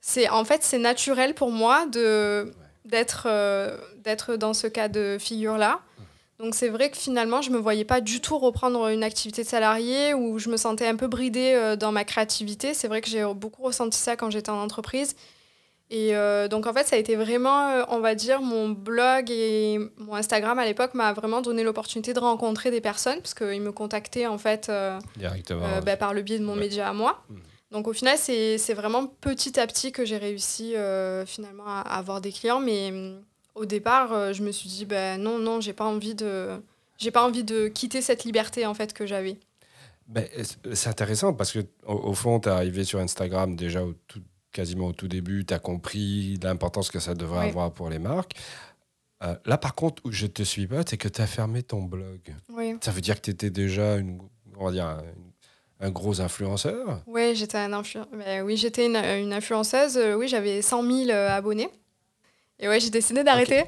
c'est 0.00 0.28
en 0.28 0.44
fait, 0.44 0.64
c'est 0.64 0.78
naturel 0.78 1.34
pour 1.34 1.52
moi 1.52 1.86
d'être 2.84 3.28
d'être 4.02 4.36
dans 4.36 4.54
ce 4.54 4.66
cas 4.66 4.88
de 4.88 5.18
figure-là. 5.20 5.80
Donc 6.40 6.54
c'est 6.54 6.70
vrai 6.70 6.90
que 6.90 6.96
finalement, 6.96 7.42
je 7.42 7.50
ne 7.50 7.56
me 7.56 7.60
voyais 7.60 7.84
pas 7.84 8.00
du 8.00 8.20
tout 8.20 8.38
reprendre 8.38 8.88
une 8.88 9.02
activité 9.02 9.42
de 9.42 9.48
salarié 9.48 10.14
où 10.14 10.38
je 10.38 10.48
me 10.48 10.56
sentais 10.56 10.86
un 10.86 10.96
peu 10.96 11.06
bridée 11.06 11.52
euh, 11.54 11.76
dans 11.76 11.92
ma 11.92 12.04
créativité. 12.04 12.72
C'est 12.72 12.88
vrai 12.88 13.02
que 13.02 13.10
j'ai 13.10 13.24
beaucoup 13.34 13.62
ressenti 13.62 13.98
ça 13.98 14.16
quand 14.16 14.30
j'étais 14.30 14.50
en 14.50 14.60
entreprise. 14.62 15.16
Et 15.90 16.16
euh, 16.16 16.48
donc 16.48 16.66
en 16.66 16.72
fait, 16.72 16.86
ça 16.86 16.96
a 16.96 16.98
été 16.98 17.14
vraiment, 17.16 17.68
euh, 17.68 17.82
on 17.88 17.98
va 17.98 18.14
dire, 18.14 18.40
mon 18.40 18.70
blog 18.70 19.30
et 19.30 19.78
mon 19.98 20.14
Instagram 20.14 20.58
à 20.58 20.64
l'époque 20.64 20.94
m'a 20.94 21.12
vraiment 21.12 21.42
donné 21.42 21.62
l'opportunité 21.62 22.14
de 22.14 22.20
rencontrer 22.20 22.70
des 22.70 22.80
personnes 22.80 23.18
parce 23.18 23.34
qu'ils 23.34 23.60
me 23.60 23.72
contactaient 23.72 24.26
en 24.26 24.38
fait 24.38 24.72
Directement, 25.16 25.66
bah, 25.84 25.96
par 25.96 26.14
le 26.14 26.22
biais 26.22 26.38
de 26.38 26.44
mon 26.44 26.56
média 26.56 26.88
à 26.88 26.94
moi. 26.94 27.22
Mmh. 27.28 27.34
Donc 27.72 27.86
au 27.86 27.92
final, 27.92 28.16
c'est 28.16 28.74
vraiment 28.74 29.06
petit 29.06 29.60
à 29.60 29.66
petit 29.66 29.92
que 29.92 30.04
j'ai 30.06 30.16
réussi 30.16 30.74
finalement 31.26 31.66
à, 31.66 31.80
à, 31.80 31.98
avoir 31.98 32.20
des 32.20 32.32
clients. 32.32 32.60
Mais 32.60 32.92
au 33.54 33.64
départ, 33.64 34.12
euh, 34.12 34.32
je 34.32 34.42
me 34.42 34.52
suis 34.52 34.68
dit, 34.68 34.84
ben 34.84 35.20
non, 35.20 35.38
non, 35.38 35.60
j'ai 35.60 35.72
pas 35.72 35.84
envie 35.84 36.14
de, 36.14 36.60
j'ai 36.98 37.10
pas 37.10 37.26
envie 37.26 37.44
de 37.44 37.68
quitter 37.68 38.02
cette 38.02 38.24
liberté 38.24 38.66
en 38.66 38.74
fait 38.74 38.92
que 38.92 39.06
j'avais. 39.06 39.38
Ben, 40.06 40.26
c'est 40.72 40.88
intéressant 40.88 41.34
parce 41.34 41.52
que 41.52 41.60
au, 41.86 42.14
fond, 42.14 42.40
tu 42.40 42.48
es 42.48 42.52
arrivé 42.52 42.84
sur 42.84 42.98
Instagram 42.98 43.54
déjà 43.54 43.84
au 43.84 43.94
tout, 44.08 44.22
quasiment 44.52 44.88
au 44.88 44.92
tout 44.92 45.08
début, 45.08 45.44
tu 45.44 45.54
as 45.54 45.58
compris 45.58 46.36
l'importance 46.42 46.90
que 46.90 46.98
ça 46.98 47.14
devrait 47.14 47.48
avoir 47.48 47.72
pour 47.72 47.88
les 47.90 48.00
marques. 48.00 48.34
Euh, 49.22 49.36
là, 49.44 49.58
par 49.58 49.74
contre, 49.74 50.02
où 50.04 50.10
je 50.10 50.26
te 50.26 50.42
suis 50.42 50.66
pas, 50.66 50.82
c'est 50.88 50.96
que 50.96 51.08
tu 51.08 51.20
as 51.20 51.26
fermé 51.26 51.62
ton 51.62 51.82
blog. 51.82 52.20
Oui. 52.48 52.76
Ça 52.80 52.90
veut 52.90 53.02
dire 53.02 53.16
que 53.16 53.20
tu 53.20 53.30
étais 53.30 53.50
déjà 53.50 53.96
une, 53.96 54.18
on 54.56 54.64
va 54.64 54.72
dire, 54.72 54.98
un, 55.78 55.90
gros 55.90 56.20
influenceur? 56.20 57.02
Oui, 57.06 57.36
j'étais 57.36 57.58
un 57.58 57.70
ben 57.70 58.42
oui, 58.42 58.56
j'étais 58.56 58.86
une, 58.86 58.96
une, 58.96 59.32
influenceuse. 59.32 59.98
Oui, 60.16 60.26
j'avais 60.26 60.62
100 60.62 60.82
000 61.06 61.10
abonnés. 61.10 61.68
Et 62.60 62.68
ouais, 62.68 62.78
j'ai 62.78 62.90
décidé 62.90 63.24
d'arrêter. 63.24 63.64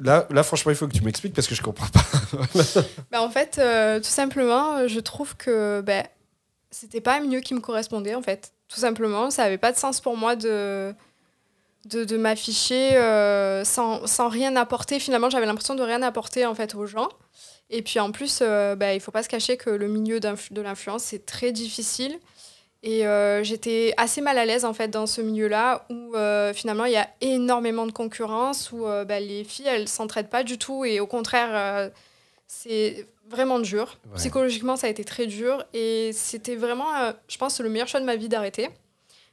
Là, 0.00 0.26
là, 0.28 0.42
franchement, 0.42 0.72
il 0.72 0.76
faut 0.76 0.88
que 0.88 0.92
tu 0.92 1.04
m'expliques 1.04 1.32
parce 1.32 1.46
que 1.46 1.54
je 1.54 1.62
comprends 1.62 1.86
pas. 1.86 2.04
bah, 3.10 3.22
en 3.22 3.30
fait, 3.30 3.58
euh, 3.58 3.98
tout 3.98 4.08
simplement, 4.08 4.88
je 4.88 4.98
trouve 4.98 5.36
que 5.36 5.80
bah, 5.80 6.02
c'était 6.72 7.00
pas 7.00 7.16
un 7.16 7.20
milieu 7.20 7.40
qui 7.40 7.54
me 7.54 7.60
correspondait, 7.60 8.16
en 8.16 8.22
fait. 8.22 8.52
Tout 8.68 8.80
simplement, 8.80 9.30
ça 9.30 9.44
avait 9.44 9.58
pas 9.58 9.70
de 9.70 9.76
sens 9.76 10.00
pour 10.00 10.16
moi 10.16 10.34
de, 10.34 10.92
de, 11.84 12.04
de 12.04 12.16
m'afficher 12.16 12.96
euh, 12.96 13.64
sans, 13.64 14.04
sans, 14.08 14.28
rien 14.28 14.56
apporter. 14.56 14.98
Finalement, 14.98 15.30
j'avais 15.30 15.46
l'impression 15.46 15.76
de 15.76 15.82
rien 15.82 16.02
apporter, 16.02 16.46
en 16.46 16.54
fait, 16.56 16.74
aux 16.74 16.86
gens. 16.86 17.08
Et 17.70 17.82
puis, 17.82 18.00
en 18.00 18.10
plus, 18.10 18.40
euh, 18.42 18.74
bah, 18.74 18.92
il 18.92 19.00
faut 19.00 19.12
pas 19.12 19.22
se 19.22 19.28
cacher 19.28 19.56
que 19.56 19.70
le 19.70 19.86
milieu 19.86 20.18
de 20.18 20.60
l'influence, 20.60 21.04
c'est 21.04 21.26
très 21.26 21.52
difficile. 21.52 22.18
Et 22.82 23.06
euh, 23.06 23.44
j'étais 23.44 23.92
assez 23.98 24.22
mal 24.22 24.38
à 24.38 24.46
l'aise 24.46 24.64
en 24.64 24.72
fait 24.72 24.88
dans 24.88 25.06
ce 25.06 25.20
milieu-là 25.20 25.84
où 25.90 26.14
euh, 26.14 26.54
finalement 26.54 26.86
il 26.86 26.92
y 26.92 26.96
a 26.96 27.08
énormément 27.20 27.86
de 27.86 27.92
concurrence, 27.92 28.72
où 28.72 28.86
euh, 28.86 29.04
bah, 29.04 29.20
les 29.20 29.44
filles 29.44 29.66
elles 29.68 29.88
s'entraident 29.88 30.30
pas 30.30 30.44
du 30.44 30.56
tout 30.56 30.84
et 30.84 30.98
au 30.98 31.06
contraire 31.06 31.90
c'est 32.46 33.06
vraiment 33.28 33.58
dur. 33.58 33.98
Psychologiquement 34.16 34.76
ça 34.76 34.86
a 34.86 34.90
été 34.90 35.04
très 35.04 35.26
dur 35.26 35.62
et 35.74 36.10
c'était 36.14 36.56
vraiment, 36.56 36.88
je 37.28 37.36
pense, 37.36 37.60
le 37.60 37.68
meilleur 37.68 37.86
choix 37.86 38.00
de 38.00 38.06
ma 38.06 38.16
vie 38.16 38.28
d'arrêter. 38.28 38.70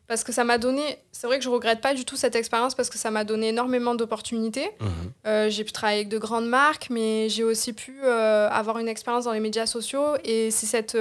Parce 0.08 0.24
que 0.24 0.32
ça 0.32 0.46
m'a 0.46 0.58
donné, 0.58 1.00
c'est 1.12 1.28
vrai 1.28 1.38
que 1.38 1.44
je 1.44 1.50
regrette 1.50 1.82
pas 1.82 1.94
du 1.94 2.06
tout 2.06 2.16
cette 2.16 2.38
expérience 2.38 2.76
parce 2.76 2.90
que 2.90 2.98
ça 2.98 3.12
m'a 3.12 3.26
donné 3.26 3.50
énormément 3.50 3.94
d'opportunités. 3.94 4.70
Mmh. 4.80 5.50
j'ai 5.50 5.64
pu 5.64 5.72
travailler 5.72 6.00
avec 6.00 6.10
de 6.10 6.18
grandes 6.18 6.48
marques, 6.48 6.88
mais 6.90 7.28
j'ai 7.30 7.44
aussi 7.44 7.72
pu 7.72 8.06
avoir 8.06 8.78
une 8.78 8.90
expérience 8.90 9.24
dans 9.24 9.34
les 9.34 9.40
médias 9.40 9.66
sociaux 9.66 10.16
et 10.26 10.52
c'est 10.52 10.66
cette 10.66 10.98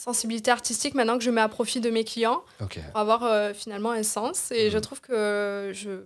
sensibilité 0.00 0.50
artistique 0.50 0.94
maintenant 0.94 1.18
que 1.18 1.24
je 1.24 1.30
mets 1.30 1.42
à 1.42 1.48
profit 1.48 1.80
de 1.80 1.90
mes 1.90 2.04
clients 2.04 2.42
pour 2.58 2.68
avoir 2.94 3.22
euh, 3.24 3.52
finalement 3.52 3.90
un 3.90 4.02
sens. 4.02 4.50
Et 4.50 4.70
je 4.70 4.76
mhm. 4.76 4.82
trouve 4.82 5.00
que 5.00 5.72
je, 5.74 6.04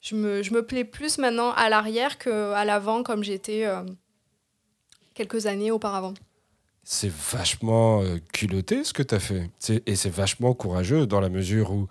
je, 0.00 0.14
me, 0.14 0.42
je 0.42 0.52
me 0.52 0.64
plais 0.64 0.84
plus 0.84 1.16
maintenant 1.16 1.52
à 1.52 1.70
l'arrière 1.70 2.18
qu'à 2.18 2.64
l'avant 2.64 3.02
comme 3.02 3.24
j'étais 3.24 3.64
euh, 3.64 3.82
quelques 5.14 5.46
années 5.46 5.70
auparavant. 5.70 6.12
C'est 6.84 7.12
vachement 7.12 8.02
euh, 8.02 8.18
culotté 8.32 8.84
ce 8.84 8.92
que 8.92 9.02
tu 9.02 9.14
as 9.14 9.20
fait. 9.20 9.48
Et 9.86 9.96
c'est 9.96 10.10
vachement 10.10 10.52
courageux 10.52 11.06
dans 11.06 11.20
la 11.20 11.30
mesure 11.30 11.72
où, 11.72 11.88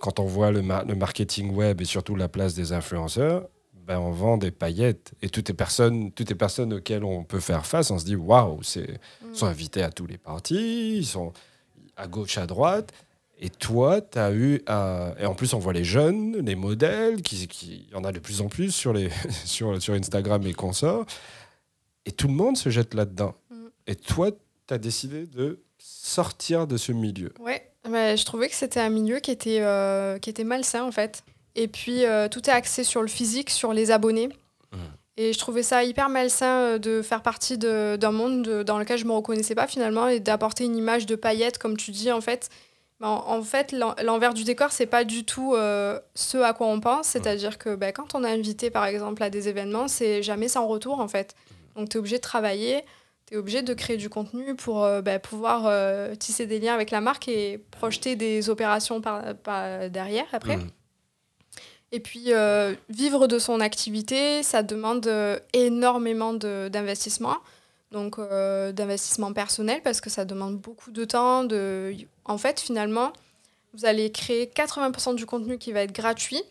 quand 0.00 0.18
on 0.18 0.24
voit 0.24 0.50
le, 0.50 0.60
le 0.60 0.94
marketing 0.94 1.54
web 1.54 1.80
et 1.80 1.84
surtout 1.84 2.16
la 2.16 2.28
place 2.28 2.54
des 2.54 2.72
influenceurs, 2.72 3.48
ben, 3.88 3.98
on 3.98 4.10
vend 4.10 4.36
des 4.36 4.50
paillettes. 4.50 5.14
Et 5.22 5.30
toutes 5.30 5.48
les, 5.48 5.54
personnes, 5.54 6.12
toutes 6.12 6.28
les 6.28 6.34
personnes 6.34 6.74
auxquelles 6.74 7.04
on 7.04 7.24
peut 7.24 7.40
faire 7.40 7.64
face, 7.64 7.90
on 7.90 7.98
se 7.98 8.04
dit 8.04 8.16
waouh, 8.16 8.60
ils 8.60 8.98
sont 9.32 9.46
mm. 9.46 9.48
invités 9.48 9.82
à 9.82 9.90
tous 9.90 10.06
les 10.06 10.18
partis, 10.18 10.98
ils 10.98 11.06
sont 11.06 11.32
à 11.96 12.06
gauche, 12.06 12.36
à 12.36 12.46
droite. 12.46 12.92
Et 13.40 13.48
toi, 13.48 14.02
tu 14.02 14.18
as 14.18 14.30
eu. 14.32 14.56
Et 15.18 15.24
en 15.24 15.34
plus, 15.34 15.54
on 15.54 15.58
voit 15.58 15.72
les 15.72 15.84
jeunes, 15.84 16.36
les 16.36 16.54
modèles, 16.54 17.22
qui, 17.22 17.48
qui... 17.48 17.86
il 17.88 17.92
y 17.92 17.96
en 17.96 18.04
a 18.04 18.12
de 18.12 18.18
plus 18.18 18.42
en 18.42 18.48
plus 18.48 18.74
sur, 18.74 18.92
les... 18.92 19.08
sur, 19.46 19.80
sur 19.80 19.94
Instagram 19.94 20.46
et 20.46 20.52
consorts. 20.52 21.06
Et 22.04 22.12
tout 22.12 22.28
le 22.28 22.34
monde 22.34 22.58
se 22.58 22.68
jette 22.68 22.92
là-dedans. 22.92 23.34
Mm. 23.50 23.54
Et 23.86 23.94
toi, 23.96 24.30
tu 24.66 24.74
as 24.74 24.78
décidé 24.78 25.26
de 25.26 25.62
sortir 25.78 26.66
de 26.66 26.76
ce 26.76 26.92
milieu. 26.92 27.32
Ouais, 27.40 27.70
mais 27.88 28.18
je 28.18 28.26
trouvais 28.26 28.50
que 28.50 28.54
c'était 28.54 28.80
un 28.80 28.90
milieu 28.90 29.20
qui 29.20 29.30
était, 29.30 29.62
euh, 29.62 30.18
qui 30.18 30.28
était 30.28 30.44
malsain, 30.44 30.84
en 30.84 30.92
fait. 30.92 31.22
Et 31.58 31.66
puis, 31.66 32.04
euh, 32.04 32.28
tout 32.28 32.48
est 32.48 32.52
axé 32.52 32.84
sur 32.84 33.02
le 33.02 33.08
physique, 33.08 33.50
sur 33.50 33.72
les 33.72 33.90
abonnés. 33.90 34.28
Mm. 34.72 34.76
Et 35.16 35.32
je 35.32 35.38
trouvais 35.38 35.64
ça 35.64 35.82
hyper 35.82 36.08
malsain 36.08 36.60
euh, 36.60 36.78
de 36.78 37.02
faire 37.02 37.20
partie 37.20 37.58
d'un 37.58 38.12
monde 38.12 38.62
dans 38.62 38.78
lequel 38.78 38.96
je 38.96 39.04
me 39.04 39.12
reconnaissais 39.12 39.56
pas 39.56 39.66
finalement 39.66 40.06
et 40.06 40.20
d'apporter 40.20 40.64
une 40.64 40.76
image 40.76 41.06
de 41.06 41.16
paillettes, 41.16 41.58
comme 41.58 41.76
tu 41.76 41.90
dis, 41.90 42.12
en 42.12 42.20
fait, 42.20 42.48
en, 43.00 43.42
fait, 43.42 43.74
l'envers 44.04 44.34
du 44.34 44.44
décor, 44.44 44.72
c'est 44.72 44.86
pas 44.86 45.04
du 45.04 45.24
tout 45.24 45.54
euh, 45.54 46.00
ce 46.14 46.38
à 46.38 46.52
quoi 46.52 46.66
on 46.66 46.80
pense. 46.80 47.08
C'est-à-dire 47.08 47.58
que 47.58 47.74
ben, 47.76 47.92
quand 47.92 48.14
on 48.14 48.24
est 48.24 48.30
invité, 48.30 48.70
par 48.70 48.84
exemple, 48.86 49.22
à 49.22 49.30
des 49.30 49.48
événements, 49.48 49.88
c'est 49.88 50.22
jamais 50.22 50.48
sans 50.48 50.66
retour, 50.66 51.00
en 51.00 51.08
fait. 51.08 51.34
Donc, 51.76 51.88
tu 51.88 51.96
es 51.96 51.98
obligé 51.98 52.16
de 52.16 52.22
travailler, 52.22 52.84
tu 53.26 53.34
es 53.34 53.36
obligé 53.36 53.62
de 53.62 53.72
créer 53.72 53.96
du 53.96 54.08
contenu 54.08 54.56
pour 54.56 54.84
euh, 54.84 55.00
ben, 55.00 55.20
pouvoir 55.20 55.66
euh, 55.66 56.14
tisser 56.16 56.46
des 56.46 56.58
liens 56.58 56.74
avec 56.74 56.90
la 56.90 57.00
marque 57.00 57.28
et 57.28 57.58
projeter 57.70 58.16
des 58.16 58.50
opérations 58.50 59.00
par, 59.00 59.22
derrière, 59.90 60.26
après. 60.32 60.56
Mmh. 60.56 60.70
Et 61.92 62.00
puis, 62.00 62.30
vivre 62.88 63.26
de 63.26 63.38
son 63.38 63.60
activité, 63.60 64.42
ça 64.42 64.62
demande 64.62 65.10
énormément 65.52 66.34
d'investissement 66.34 67.38
donc 67.90 68.18
euh, 68.18 68.72
d'investissement 68.72 69.32
personnel 69.32 69.80
parce 69.82 70.00
que 70.00 70.10
ça 70.10 70.24
demande 70.24 70.58
beaucoup 70.58 70.90
de 70.90 71.04
temps. 71.04 71.44
De... 71.44 71.94
En 72.24 72.38
fait, 72.38 72.60
finalement, 72.60 73.12
vous 73.74 73.86
allez 73.86 74.10
créer 74.10 74.46
80% 74.46 75.14
du 75.14 75.26
contenu 75.26 75.58
qui 75.58 75.72
va 75.72 75.82
être 75.82 75.92
gratuit. 75.92 76.42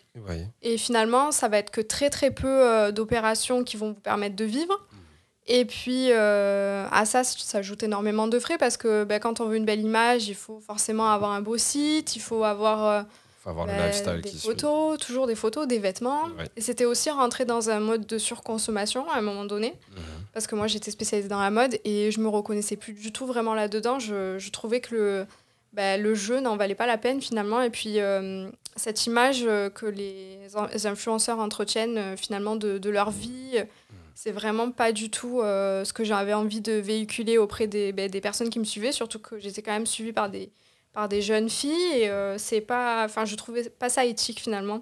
Et 0.64 0.78
finalement, 0.78 1.32
ça 1.32 1.48
va 1.48 1.60
être 1.60 1.70
que 1.70 1.82
très 1.82 2.10
très 2.10 2.32
peu 2.32 2.48
euh, 2.48 2.92
d'opérations 2.92 3.64
qui 3.64 3.78
vont 3.78 3.90
vous 3.90 4.02
permettre 4.02 4.36
de 4.36 4.46
vivre. 4.46 4.74
Mmh. 4.74 4.96
Et 5.50 5.66
puis, 5.66 6.08
euh, 6.10 6.88
à 6.92 7.06
ça, 7.06 7.24
ça 7.24 7.60
ajoute 7.60 7.84
énormément 7.84 8.28
de 8.28 8.40
frais 8.40 8.58
parce 8.58 8.78
que 8.78 9.04
ben, 9.04 9.20
quand 9.20 9.40
on 9.42 9.46
veut 9.46 9.58
une 9.58 9.66
belle 9.66 9.82
image, 9.82 10.28
il 10.28 10.36
faut 10.36 10.60
forcément 10.60 11.12
avoir 11.12 11.32
un 11.32 11.42
beau 11.42 11.58
site, 11.58 12.16
il 12.16 12.20
faut 12.20 12.44
avoir 12.44 13.06
avoir 13.48 13.66
le 13.66 13.74
ben, 13.74 13.88
lifestyle 13.88 14.22
des 14.22 14.30
photos, 14.30 15.00
toujours 15.00 15.28
des 15.28 15.36
photos, 15.36 15.68
des 15.68 15.80
vêtements. 15.80 16.24
Et 16.56 16.62
c'était 16.62 16.86
aussi 16.86 17.10
rentrer 17.10 17.46
dans 17.46 17.70
un 17.70 17.80
mode 17.80 18.06
de 18.06 18.18
surconsommation 18.18 19.10
à 19.10 19.18
un 19.18 19.22
moment 19.22 19.46
donné. 19.46 19.70
Mhm. 19.70 20.04
Parce 20.34 20.48
que 20.48 20.56
moi, 20.56 20.68
j'étais 20.68 20.92
spécialisée 20.92 21.30
dans 21.30 21.40
la 21.40 21.52
mode 21.52 21.80
et 21.84 22.12
je 22.12 22.20
me 22.20 22.28
reconnaissais 22.28 22.76
plus 22.76 22.94
du 22.94 23.12
tout 23.12 23.26
vraiment 23.26 23.56
là-dedans. 23.56 24.00
Je, 24.00 24.38
je, 24.38 24.52
trouvais 24.52 24.82
que 24.82 24.96
le, 24.96 25.26
ben, 25.74 26.02
le 26.02 26.14
jeu 26.14 26.42
n'en 26.42 26.58
valait 26.58 26.76
pas 26.76 26.86
la 26.86 26.98
peine 26.98 27.22
finalement. 27.22 27.62
Et 27.62 27.70
puis, 27.70 28.00
euh, 28.00 28.50
cette 28.76 29.06
image 29.06 29.46
que 29.74 29.86
les, 29.86 30.40
influenceurs 30.86 31.40
entretiennent 31.40 31.98
euh, 31.98 32.18
finalement 32.18 32.56
de, 32.56 32.78
de, 32.78 32.90
leur 32.90 33.12
vie, 33.12 33.54
mhm. 33.56 33.98
c'est 34.14 34.32
vraiment 34.32 34.72
pas 34.72 34.92
du 34.92 35.10
tout 35.10 35.40
euh, 35.40 35.86
ce 35.86 35.94
que 35.94 36.04
j'avais 36.04 36.34
envie 36.34 36.62
de 36.62 36.74
véhiculer 36.74 37.38
auprès 37.38 37.68
des, 37.68 37.94
ben, 37.94 38.10
des 38.10 38.22
personnes 38.22 38.50
qui 38.50 38.60
me 38.60 38.66
suivaient. 38.66 38.92
Surtout 38.92 39.20
que 39.20 39.40
j'étais 39.40 39.62
quand 39.62 39.72
même 39.72 39.88
suivie 39.88 40.14
par 40.14 40.30
des 40.30 40.50
par 40.98 41.08
des 41.08 41.22
jeunes 41.22 41.48
filles 41.48 41.94
et 41.94 42.10
euh, 42.10 42.40
c'est 42.40 42.60
pas 42.60 43.06
enfin 43.06 43.24
je 43.24 43.36
trouvais 43.36 43.70
pas 43.70 43.88
ça 43.88 44.04
éthique 44.04 44.40
finalement 44.40 44.82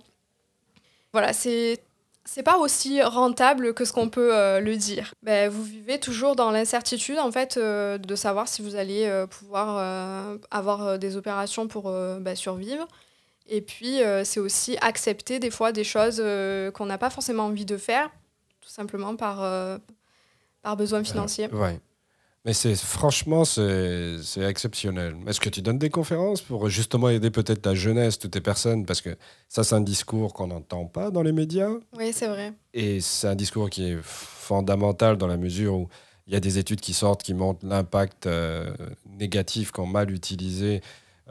voilà 1.12 1.34
c'est 1.34 1.84
c'est 2.24 2.42
pas 2.42 2.58
aussi 2.58 3.04
rentable 3.04 3.74
que 3.74 3.84
ce 3.84 3.92
qu'on 3.92 4.08
peut 4.08 4.34
euh, 4.34 4.62
le 4.62 4.78
dire. 4.78 5.14
Ben, 5.24 5.50
vous 5.50 5.64
vivez 5.64 6.00
toujours 6.00 6.38
dans 6.38 6.52
l'incertitude 6.52 7.20
en 7.20 7.32
fait 7.34 7.58
euh, 7.58 7.98
de 7.98 8.16
savoir 8.16 8.48
si 8.48 8.62
vous 8.62 8.76
allez 8.76 9.26
pouvoir 9.30 10.40
avoir 10.52 10.98
des 10.98 11.18
opérations 11.18 11.68
pour 11.68 11.92
ben, 11.92 12.36
survivre. 12.36 12.88
Et 13.48 13.60
puis 13.60 14.00
c'est 14.24 14.40
aussi 14.40 14.78
accepter 14.80 15.40
des 15.40 15.52
fois 15.52 15.74
des 15.74 15.84
choses 15.84 16.24
qu'on 16.74 16.86
n'a 16.86 16.98
pas 16.98 17.10
forcément 17.10 17.44
envie 17.44 17.66
de 17.66 17.78
faire, 17.78 18.10
tout 18.62 18.70
simplement 18.70 19.18
par, 19.18 19.38
par 20.64 20.78
besoin 20.78 21.04
financier. 21.04 21.48
Ouais. 21.52 21.80
Mais 22.46 22.54
c'est 22.54 22.76
franchement, 22.76 23.44
c'est 23.44 24.20
exceptionnel. 24.48 25.16
Est-ce 25.26 25.40
que 25.40 25.50
tu 25.50 25.64
donnes 25.64 25.80
des 25.80 25.90
conférences 25.90 26.42
pour 26.42 26.70
justement 26.70 27.10
aider 27.10 27.32
peut-être 27.32 27.64
ta 27.64 27.74
jeunesse, 27.74 28.20
toutes 28.20 28.32
tes 28.32 28.42
personnes? 28.42 28.86
Parce 28.86 29.02
que 29.02 29.18
ça, 29.50 29.64
c'est 29.64 29.74
un 29.74 29.82
discours 29.82 30.32
qu'on 30.34 30.48
n'entend 30.48 30.86
pas 30.86 31.10
dans 31.10 31.24
les 31.24 31.32
médias. 31.32 31.72
Oui, 31.98 32.14
c'est 32.14 32.28
vrai. 32.28 32.54
Et 32.76 33.02
c'est 33.02 33.28
un 33.28 33.36
discours 33.36 33.72
qui 33.72 33.90
est 33.90 33.98
fondamental 34.04 35.18
dans 35.18 35.26
la 35.26 35.38
mesure 35.38 35.74
où 35.74 35.90
il 36.28 36.34
y 36.34 36.38
a 36.38 36.40
des 36.40 36.60
études 36.60 36.82
qui 36.82 36.94
sortent 36.94 37.24
qui 37.24 37.34
montrent 37.34 37.66
l'impact 37.66 38.28
euh, 38.28 38.76
négatif 39.08 39.72
quand 39.72 39.88
mal 39.88 40.12
utilisé, 40.12 40.82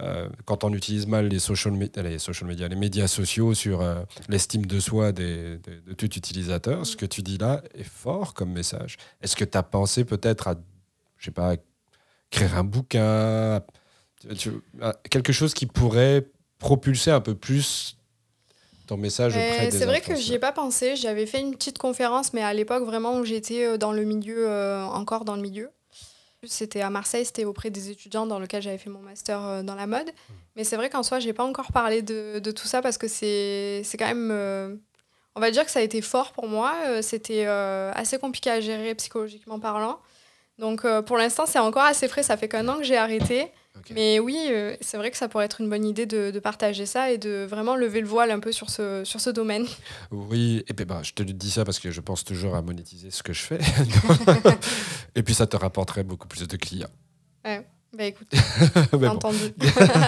euh, 0.00 0.28
quand 0.44 0.64
on 0.64 0.72
utilise 0.72 1.06
mal 1.06 1.28
les 1.28 1.38
social, 1.38 1.74
les 1.78 2.18
social 2.18 2.48
media, 2.48 2.66
les 2.66 2.76
médias 2.76 3.06
sociaux 3.06 3.54
sur 3.54 3.82
euh, 3.82 4.02
l'estime 4.28 4.66
de 4.66 4.80
soi 4.80 5.12
des, 5.12 5.58
de 5.58 5.92
tout 5.96 6.12
utilisateur. 6.16 6.84
Ce 6.86 6.96
que 6.96 7.06
tu 7.06 7.22
dis 7.22 7.38
là 7.38 7.62
est 7.74 7.84
fort 7.84 8.34
comme 8.34 8.50
message. 8.50 8.96
Est-ce 9.22 9.36
que 9.36 9.44
tu 9.44 9.56
as 9.56 9.62
pensé 9.62 10.04
peut-être 10.04 10.48
à 10.48 10.56
je 11.24 11.30
sais 11.30 11.34
pas, 11.34 11.54
écrire 12.30 12.58
un 12.58 12.64
bouquin, 12.64 13.62
quelque 15.10 15.32
chose 15.32 15.54
qui 15.54 15.64
pourrait 15.64 16.26
propulser 16.58 17.10
un 17.10 17.20
peu 17.20 17.34
plus 17.34 17.96
ton 18.86 18.98
message 18.98 19.34
auprès 19.34 19.68
des 19.68 19.78
C'est 19.78 19.86
vrai 19.86 20.02
que 20.02 20.14
j'y 20.14 20.34
ai 20.34 20.38
pas 20.38 20.52
pensé. 20.52 20.96
J'avais 20.96 21.24
fait 21.24 21.40
une 21.40 21.52
petite 21.52 21.78
conférence, 21.78 22.34
mais 22.34 22.42
à 22.42 22.52
l'époque 22.52 22.84
vraiment 22.84 23.16
où 23.16 23.24
j'étais 23.24 23.64
euh, 23.64 23.78
dans 23.78 23.92
le 23.92 24.04
milieu, 24.04 24.46
euh, 24.50 24.84
encore 24.84 25.24
dans 25.24 25.36
le 25.36 25.40
milieu. 25.40 25.70
C'était 26.46 26.82
à 26.82 26.90
Marseille, 26.90 27.24
c'était 27.24 27.46
auprès 27.46 27.70
des 27.70 27.88
étudiants 27.88 28.26
dans 28.26 28.38
lequel 28.38 28.60
j'avais 28.60 28.76
fait 28.76 28.90
mon 28.90 29.00
master 29.00 29.42
euh, 29.42 29.62
dans 29.62 29.74
la 29.74 29.86
mode. 29.86 30.08
Hmm. 30.08 30.32
Mais 30.56 30.64
c'est 30.64 30.76
vrai 30.76 30.90
qu'en 30.90 31.02
soi, 31.02 31.20
j'ai 31.20 31.32
pas 31.32 31.44
encore 31.44 31.72
parlé 31.72 32.02
de, 32.02 32.38
de, 32.38 32.50
tout 32.50 32.66
ça 32.66 32.82
parce 32.82 32.98
que 32.98 33.08
c'est 33.08 33.82
quand 33.98 34.06
même. 34.06 34.30
on 35.34 35.40
va 35.40 35.50
dire 35.50 35.64
que 35.64 35.70
ça 35.70 35.78
a 35.78 35.82
été 35.82 36.02
fort 36.02 36.32
pour 36.32 36.46
moi. 36.46 36.74
C'était 37.00 37.46
assez 37.46 38.18
compliqué 38.18 38.50
à 38.50 38.60
gérer 38.60 38.94
psychologiquement 38.94 39.58
parlant. 39.58 39.98
Donc 40.58 40.84
euh, 40.84 41.02
pour 41.02 41.16
l'instant, 41.16 41.46
c'est 41.46 41.58
encore 41.58 41.84
assez 41.84 42.08
frais. 42.08 42.22
Ça 42.22 42.36
fait 42.36 42.48
qu'un 42.48 42.66
an 42.68 42.78
que 42.78 42.84
j'ai 42.84 42.96
arrêté. 42.96 43.50
Mais 43.90 44.20
oui, 44.20 44.38
euh, 44.50 44.76
c'est 44.80 44.96
vrai 44.96 45.10
que 45.10 45.16
ça 45.16 45.28
pourrait 45.28 45.46
être 45.46 45.60
une 45.60 45.68
bonne 45.68 45.84
idée 45.84 46.06
de, 46.06 46.38
partager 46.38 46.86
ça 46.86 47.10
et 47.10 47.18
de 47.18 47.44
vraiment 47.44 47.74
lever 47.74 48.00
le 48.00 48.06
voile 48.06 48.30
un 48.30 48.38
peu 48.38 48.52
sur 48.52 48.70
ce, 48.70 49.02
sur 49.04 49.20
ce 49.20 49.30
domaine. 49.30 49.66
Oui, 50.10 50.64
et 50.68 50.74
puis 50.74 50.86
bah, 50.86 51.00
je 51.02 51.12
te 51.12 51.22
dis 51.22 51.50
ça 51.50 51.64
parce 51.64 51.80
que 51.80 51.90
je 51.90 52.00
pense 52.00 52.24
toujours 52.24 52.54
à 52.54 52.62
monétiser 52.62 53.10
ce 53.10 53.22
que 53.22 53.32
je 53.32 53.42
fais. 53.42 53.58
et 55.16 55.22
puis 55.22 55.34
ça 55.34 55.46
te 55.46 55.56
rapporterait 55.56 56.04
beaucoup 56.04 56.28
plus 56.28 56.46
de 56.46 56.56
clients. 56.56 56.88
Ouais. 57.44 57.66
Bah 57.96 58.06
écoute, 58.06 58.26
entendu. 58.92 59.54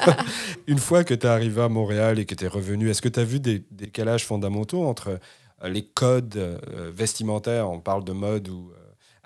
une 0.66 0.78
fois 0.78 1.04
que 1.04 1.14
tu 1.14 1.24
es 1.24 1.30
arrivé 1.30 1.62
à 1.62 1.68
Montréal 1.68 2.18
et 2.18 2.26
que 2.26 2.34
tu 2.34 2.44
es 2.44 2.48
revenu, 2.48 2.90
est-ce 2.90 3.00
que 3.00 3.08
tu 3.08 3.20
as 3.20 3.24
vu 3.24 3.38
des 3.38 3.64
décalages 3.70 4.24
fondamentaux 4.24 4.84
entre 4.84 5.20
euh, 5.62 5.68
les 5.68 5.84
codes 5.84 6.60
vestimentaires, 6.92 7.70
on 7.70 7.78
parle 7.78 8.02
de 8.02 8.10
mode 8.10 8.48
ou 8.48 8.72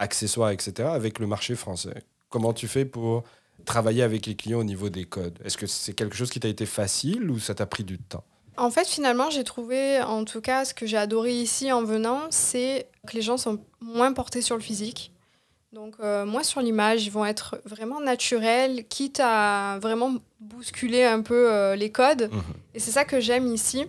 accessoires, 0.00 0.50
etc., 0.50 0.88
avec 0.92 1.18
le 1.20 1.26
marché 1.26 1.54
français 1.54 2.02
Comment 2.28 2.52
tu 2.52 2.68
fais 2.68 2.84
pour 2.84 3.24
travailler 3.64 4.02
avec 4.02 4.26
les 4.26 4.34
clients 4.34 4.60
au 4.60 4.64
niveau 4.64 4.88
des 4.88 5.04
codes? 5.04 5.38
Est-ce 5.44 5.58
que 5.58 5.66
c'est 5.66 5.92
quelque 5.92 6.16
chose 6.16 6.30
qui 6.30 6.40
t'a 6.40 6.48
été 6.48 6.64
facile 6.64 7.30
ou 7.30 7.38
ça 7.38 7.54
t'a 7.54 7.66
pris 7.66 7.84
du 7.84 7.98
temps? 7.98 8.24
En 8.56 8.70
fait, 8.70 8.86
finalement, 8.86 9.30
j'ai 9.30 9.42
trouvé, 9.42 10.00
en 10.00 10.24
tout 10.24 10.40
cas, 10.40 10.64
ce 10.64 10.74
que 10.74 10.86
j'ai 10.86 10.96
adoré 10.96 11.32
ici 11.32 11.72
en 11.72 11.82
venant, 11.82 12.20
c'est 12.30 12.86
que 13.06 13.14
les 13.14 13.22
gens 13.22 13.36
sont 13.36 13.58
moins 13.80 14.12
portés 14.12 14.42
sur 14.42 14.54
le 14.54 14.62
physique. 14.62 15.12
Donc, 15.72 15.94
euh, 16.00 16.26
moins 16.26 16.42
sur 16.42 16.60
l'image, 16.60 17.06
ils 17.06 17.12
vont 17.12 17.24
être 17.24 17.60
vraiment 17.64 18.00
naturels, 18.00 18.86
quitte 18.88 19.20
à 19.22 19.78
vraiment 19.80 20.14
bousculer 20.40 21.04
un 21.04 21.22
peu 21.22 21.50
euh, 21.50 21.76
les 21.76 21.90
codes. 21.90 22.28
Mmh. 22.30 22.38
Et 22.74 22.80
c'est 22.80 22.90
ça 22.90 23.04
que 23.04 23.20
j'aime 23.20 23.46
ici. 23.46 23.86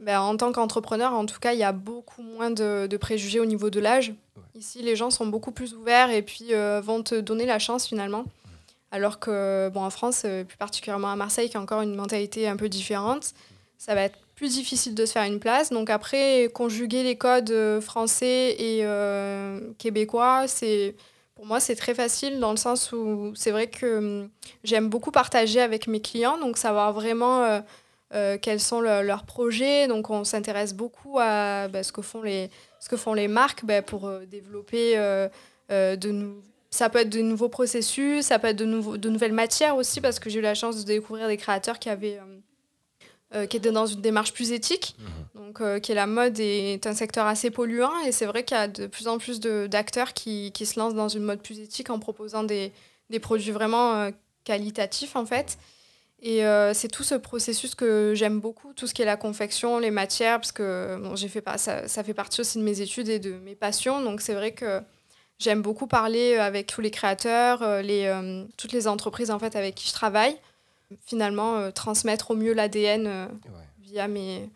Ben, 0.00 0.20
en 0.20 0.36
tant 0.36 0.52
qu'entrepreneur, 0.52 1.12
en 1.12 1.26
tout 1.26 1.38
cas, 1.40 1.52
il 1.52 1.58
y 1.58 1.64
a 1.64 1.72
beaucoup 1.72 2.22
moins 2.22 2.50
de, 2.50 2.86
de 2.86 2.96
préjugés 2.96 3.40
au 3.40 3.44
niveau 3.44 3.70
de 3.70 3.80
l'âge. 3.80 4.14
Ici, 4.54 4.82
les 4.82 4.96
gens 4.96 5.10
sont 5.10 5.26
beaucoup 5.26 5.52
plus 5.52 5.74
ouverts 5.74 6.10
et 6.10 6.22
puis 6.22 6.48
euh, 6.52 6.80
vont 6.82 7.02
te 7.02 7.14
donner 7.14 7.46
la 7.46 7.58
chance 7.58 7.86
finalement. 7.86 8.24
Alors 8.90 9.18
que, 9.18 9.70
bon, 9.70 9.82
en 9.82 9.90
France, 9.90 10.22
euh, 10.24 10.44
plus 10.44 10.58
particulièrement 10.58 11.10
à 11.10 11.16
Marseille, 11.16 11.48
qui 11.48 11.56
a 11.56 11.60
encore 11.60 11.80
une 11.80 11.94
mentalité 11.94 12.46
un 12.48 12.56
peu 12.56 12.68
différente, 12.68 13.32
ça 13.78 13.94
va 13.94 14.02
être 14.02 14.18
plus 14.34 14.54
difficile 14.54 14.94
de 14.94 15.06
se 15.06 15.12
faire 15.12 15.24
une 15.24 15.40
place. 15.40 15.70
Donc 15.70 15.88
après, 15.88 16.50
conjuguer 16.52 17.02
les 17.02 17.16
codes 17.16 17.50
euh, 17.50 17.80
français 17.80 18.56
et 18.58 18.84
québécois, 19.78 20.46
c'est 20.48 20.94
pour 21.34 21.46
moi, 21.46 21.58
c'est 21.58 21.74
très 21.74 21.94
facile 21.94 22.38
dans 22.38 22.50
le 22.50 22.56
sens 22.56 22.92
où 22.92 23.32
c'est 23.34 23.50
vrai 23.50 23.66
que 23.66 23.98
hum, 23.98 24.28
j'aime 24.64 24.88
beaucoup 24.88 25.10
partager 25.10 25.60
avec 25.60 25.86
mes 25.86 26.00
clients, 26.00 26.38
donc 26.38 26.58
savoir 26.58 26.92
vraiment 26.92 27.62
quels 28.42 28.60
sont 28.60 28.80
leurs 28.80 29.24
projets. 29.24 29.88
Donc 29.88 30.10
on 30.10 30.24
s'intéresse 30.24 30.74
beaucoup 30.74 31.18
à 31.18 31.68
bah, 31.68 31.82
ce 31.82 31.92
que 31.92 32.02
font 32.02 32.22
les 32.22 32.50
ce 32.82 32.88
que 32.88 32.96
font 32.96 33.14
les 33.14 33.28
marques 33.28 33.64
ben, 33.64 33.80
pour 33.80 34.06
euh, 34.06 34.26
développer 34.26 34.98
euh, 34.98 35.28
euh, 35.70 35.96
de 35.96 36.10
nouveaux 36.10 36.42
ça 36.70 36.88
peut 36.88 37.00
être 37.00 37.10
de 37.10 37.20
nouveaux 37.20 37.50
processus, 37.50 38.24
ça 38.24 38.38
peut 38.38 38.48
être 38.48 38.56
de, 38.56 38.64
nouveaux, 38.64 38.96
de 38.96 39.10
nouvelles 39.10 39.34
matières 39.34 39.76
aussi, 39.76 40.00
parce 40.00 40.18
que 40.18 40.30
j'ai 40.30 40.38
eu 40.38 40.42
la 40.42 40.54
chance 40.54 40.82
de 40.82 40.86
découvrir 40.86 41.28
des 41.28 41.36
créateurs 41.36 41.78
qui 41.78 41.90
avaient 41.90 42.18
qui 43.50 43.58
étaient 43.58 43.72
dans 43.72 43.84
une 43.84 44.00
démarche 44.00 44.32
plus 44.32 44.52
éthique. 44.52 44.96
Mmh. 44.98 45.38
Donc, 45.38 45.80
qui 45.82 45.92
est 45.92 45.94
la 45.94 46.06
mode 46.06 46.40
est 46.40 46.86
un 46.86 46.94
secteur 46.94 47.26
assez 47.26 47.50
polluant, 47.50 47.92
et 48.06 48.12
c'est 48.12 48.24
vrai 48.24 48.42
qu'il 48.42 48.56
y 48.56 48.60
a 48.60 48.68
de 48.68 48.86
plus 48.86 49.06
en 49.06 49.18
plus 49.18 49.38
d'acteurs 49.38 50.14
qui, 50.14 50.50
qui, 50.52 50.64
se 50.64 50.80
lancent 50.80 50.94
dans 50.94 51.08
une 51.08 51.24
mode 51.24 51.42
plus 51.42 51.58
éthique 51.60 51.90
en 51.90 51.98
proposant 51.98 52.42
des, 52.42 52.72
des 53.10 53.20
produits 53.20 53.50
vraiment 53.50 54.10
qualitatifs 54.44 55.14
en 55.14 55.26
fait. 55.26 55.58
Et 56.24 56.46
euh, 56.46 56.72
c'est 56.72 56.86
tout 56.86 57.02
ce 57.02 57.16
processus 57.16 57.74
que 57.74 58.12
j'aime 58.14 58.38
beaucoup, 58.38 58.72
tout 58.74 58.86
ce 58.86 58.94
qui 58.94 59.02
est 59.02 59.06
la 59.06 59.16
confection, 59.16 59.80
les 59.80 59.90
matières, 59.90 60.38
parce 60.38 60.52
que 60.52 60.96
bon, 61.02 61.16
j'ai 61.16 61.26
fait 61.26 61.40
pas, 61.40 61.58
ça, 61.58 61.88
ça, 61.88 62.04
fait 62.04 62.14
partie 62.14 62.40
aussi 62.40 62.58
de 62.58 62.62
mes 62.62 62.80
études 62.80 63.08
et 63.08 63.18
de 63.18 63.32
mes 63.32 63.56
passions. 63.56 64.00
Donc 64.00 64.20
c'est 64.20 64.34
vrai 64.34 64.52
que 64.52 64.80
j'aime 65.40 65.62
beaucoup 65.62 65.88
parler 65.88 66.36
avec 66.36 66.68
tous 66.68 66.80
les 66.80 66.92
créateurs, 66.92 67.62
euh, 67.62 67.82
les, 67.82 68.06
euh, 68.06 68.44
toutes 68.56 68.70
les 68.70 68.86
entreprises 68.86 69.32
en 69.32 69.40
fait 69.40 69.56
avec 69.56 69.74
qui 69.74 69.88
je 69.88 69.92
travaille. 69.92 70.36
Finalement, 71.06 71.72
transmettre 71.72 72.32
au 72.32 72.36
mieux 72.36 72.52
l'ADN 72.52 73.06
ouais. 73.06 73.28
via 73.80 74.08
mes, 74.08 74.48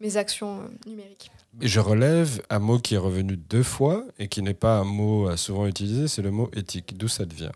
mes 0.00 0.16
actions 0.16 0.60
numériques. 0.86 1.30
Je 1.60 1.80
relève 1.80 2.42
un 2.48 2.58
mot 2.60 2.78
qui 2.78 2.94
est 2.94 2.98
revenu 2.98 3.36
deux 3.36 3.62
fois 3.62 4.02
et 4.18 4.26
qui 4.26 4.40
n'est 4.40 4.54
pas 4.54 4.78
un 4.78 4.84
mot 4.84 5.36
souvent 5.36 5.66
utilisé, 5.66 6.08
c'est 6.08 6.22
le 6.22 6.30
mot 6.30 6.50
éthique. 6.54 6.96
D'où 6.96 7.08
ça 7.08 7.24
vient 7.26 7.52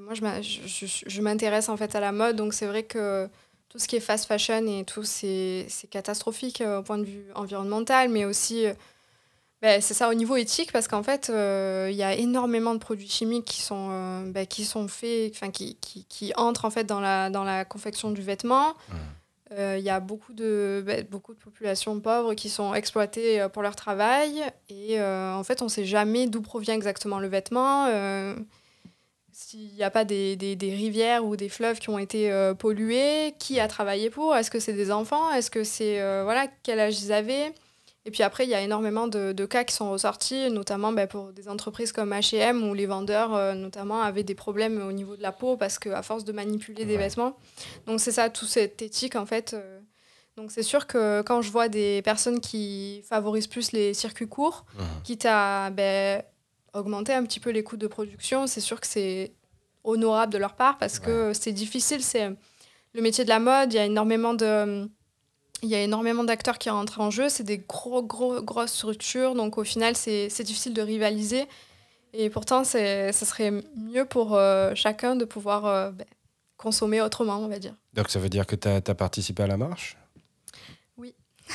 moi, 0.00 0.14
je, 0.14 1.20
m'intéresse 1.20 1.68
en 1.68 1.76
fait 1.76 1.94
à 1.94 2.00
la 2.00 2.12
mode, 2.12 2.36
donc 2.36 2.54
c'est 2.54 2.66
vrai 2.66 2.82
que 2.82 3.28
tout 3.68 3.78
ce 3.78 3.88
qui 3.88 3.96
est 3.96 4.00
fast 4.00 4.26
fashion 4.26 4.66
et 4.66 4.84
tout, 4.84 5.04
c'est 5.04 5.66
catastrophique 5.90 6.60
euh, 6.60 6.78
au 6.78 6.82
point 6.82 6.98
de 6.98 7.04
vue 7.04 7.24
environnemental, 7.34 8.08
mais 8.08 8.24
aussi, 8.24 8.66
euh, 8.66 8.74
ben, 9.62 9.80
c'est 9.80 9.94
ça 9.94 10.08
au 10.08 10.14
niveau 10.14 10.36
éthique, 10.36 10.72
parce 10.72 10.88
qu'en 10.88 11.02
fait, 11.02 11.30
euh, 11.30 11.88
il 11.90 11.96
y 11.96 12.02
a 12.02 12.14
énormément 12.14 12.74
de 12.74 12.78
produits 12.78 13.08
chimiques 13.08 13.44
qui 13.44 13.62
sont, 13.62 14.22
ben, 14.26 14.46
qui 14.46 14.64
sont 14.64 14.88
faits, 14.88 15.32
enfin, 15.34 15.50
qui, 15.50 15.76
qui, 15.76 16.04
qui, 16.04 16.32
entrent 16.36 16.64
en 16.64 16.70
fait 16.70 16.84
dans 16.84 17.00
la, 17.00 17.30
dans 17.30 17.44
la 17.44 17.64
confection 17.64 18.10
du 18.10 18.22
vêtement. 18.22 18.74
Il 19.56 19.84
y 19.84 19.90
a 19.90 20.00
beaucoup 20.00 20.32
de, 20.32 20.82
ben, 20.84 21.06
beaucoup 21.08 21.32
de 21.32 21.38
populations 21.38 22.00
pauvres 22.00 22.34
qui 22.34 22.48
sont 22.48 22.74
exploitées 22.74 23.46
pour 23.52 23.62
leur 23.62 23.76
travail, 23.76 24.42
et 24.68 25.00
en 25.00 25.44
fait, 25.44 25.62
on 25.62 25.66
ne 25.66 25.70
sait 25.70 25.84
jamais 25.84 26.26
d'où 26.26 26.42
provient 26.42 26.74
exactement 26.74 27.20
le 27.20 27.28
vêtement 27.28 27.86
s'il 29.34 29.74
n'y 29.74 29.82
a 29.82 29.90
pas 29.90 30.04
des, 30.04 30.36
des, 30.36 30.54
des, 30.54 30.70
rivières 30.70 31.24
ou 31.24 31.34
des 31.34 31.48
fleuves 31.48 31.80
qui 31.80 31.90
ont 31.90 31.98
été 31.98 32.30
euh, 32.30 32.54
pollués, 32.54 33.34
qui 33.38 33.58
a 33.58 33.66
travaillé 33.66 34.08
pour? 34.08 34.34
Est-ce 34.36 34.50
que 34.50 34.60
c'est 34.60 34.72
des 34.72 34.92
enfants? 34.92 35.30
Est-ce 35.32 35.50
que 35.50 35.64
c'est... 35.64 36.00
Euh, 36.00 36.22
voilà, 36.22 36.46
quel 36.62 36.78
âge 36.78 37.02
ils 37.02 37.12
avaient? 37.12 37.52
Et 38.06 38.10
puis 38.10 38.22
après, 38.22 38.44
il 38.44 38.50
y 38.50 38.54
a 38.54 38.60
énormément 38.60 39.08
de, 39.08 39.32
de, 39.32 39.46
cas 39.46 39.64
qui 39.64 39.74
sont 39.74 39.90
ressortis, 39.90 40.50
notamment 40.50 40.92
bah, 40.92 41.08
pour 41.08 41.32
des 41.32 41.48
entreprises 41.48 41.90
comme 41.90 42.12
H&M, 42.12 42.62
où 42.62 42.74
les 42.74 42.86
vendeurs, 42.86 43.34
euh, 43.34 43.54
notamment, 43.54 44.02
avaient 44.02 44.22
des 44.22 44.36
problèmes 44.36 44.80
au 44.86 44.92
niveau 44.92 45.16
de 45.16 45.22
la 45.22 45.32
peau, 45.32 45.56
parce 45.56 45.80
qu'à 45.80 46.02
force 46.02 46.24
de 46.24 46.32
manipuler 46.32 46.84
des 46.84 46.96
vêtements. 46.96 47.36
Donc 47.86 48.00
c'est 48.00 48.12
ça, 48.12 48.30
toute 48.30 48.48
cette 48.48 48.82
éthique, 48.82 49.16
en 49.16 49.26
fait. 49.26 49.56
donc 50.36 50.52
c'est 50.52 50.62
sûr 50.62 50.86
que 50.86 51.22
quand 51.22 51.42
je 51.42 51.50
vois 51.50 51.68
des 51.68 52.02
personnes 52.02 52.40
qui 52.40 53.02
favorisent 53.08 53.48
plus 53.48 53.72
les 53.72 53.94
circuits 53.94 54.28
courts, 54.28 54.64
mmh. 54.74 54.82
quitte 55.02 55.26
à... 55.26 55.70
Ben, 55.70 56.22
augmenter 56.74 57.12
un 57.12 57.24
petit 57.24 57.40
peu 57.40 57.50
les 57.50 57.62
coûts 57.62 57.76
de 57.76 57.86
production, 57.86 58.46
c'est 58.46 58.60
sûr 58.60 58.80
que 58.80 58.86
c'est 58.86 59.32
honorable 59.84 60.32
de 60.32 60.38
leur 60.38 60.54
part 60.54 60.78
parce 60.78 60.98
que 60.98 61.32
c'est 61.32 61.52
difficile. 61.52 62.02
C'est 62.02 62.30
le 62.94 63.02
métier 63.02 63.24
de 63.24 63.28
la 63.28 63.38
mode, 63.38 63.72
il 63.72 63.76
y 63.76 63.78
a 63.78 63.84
énormément 63.84 64.34
de 64.34 64.88
il 65.62 65.70
y 65.70 65.74
a 65.74 65.80
énormément 65.80 66.24
d'acteurs 66.24 66.58
qui 66.58 66.68
rentrent 66.68 67.00
en 67.00 67.10
jeu, 67.10 67.28
c'est 67.30 67.42
des 67.42 67.58
gros, 67.58 68.02
gros, 68.02 68.42
grosses 68.42 68.72
structures, 68.72 69.34
donc 69.34 69.56
au 69.56 69.64
final, 69.64 69.96
c'est 69.96 70.42
difficile 70.42 70.74
de 70.74 70.82
rivaliser. 70.82 71.46
Et 72.12 72.28
pourtant, 72.28 72.64
ça 72.64 73.12
serait 73.12 73.50
mieux 73.76 74.04
pour 74.04 74.36
euh, 74.36 74.72
chacun 74.74 75.16
de 75.16 75.24
pouvoir 75.24 75.64
euh, 75.64 75.90
ben, 75.90 76.06
consommer 76.56 77.00
autrement, 77.00 77.38
on 77.38 77.48
va 77.48 77.58
dire. 77.58 77.74
Donc 77.94 78.10
ça 78.10 78.20
veut 78.20 78.28
dire 78.28 78.46
que 78.46 78.56
tu 78.56 78.68
as, 78.68 78.76
as, 78.76 78.94
participé 78.94 79.42
à 79.42 79.46
la 79.46 79.56
marche? 79.56 79.96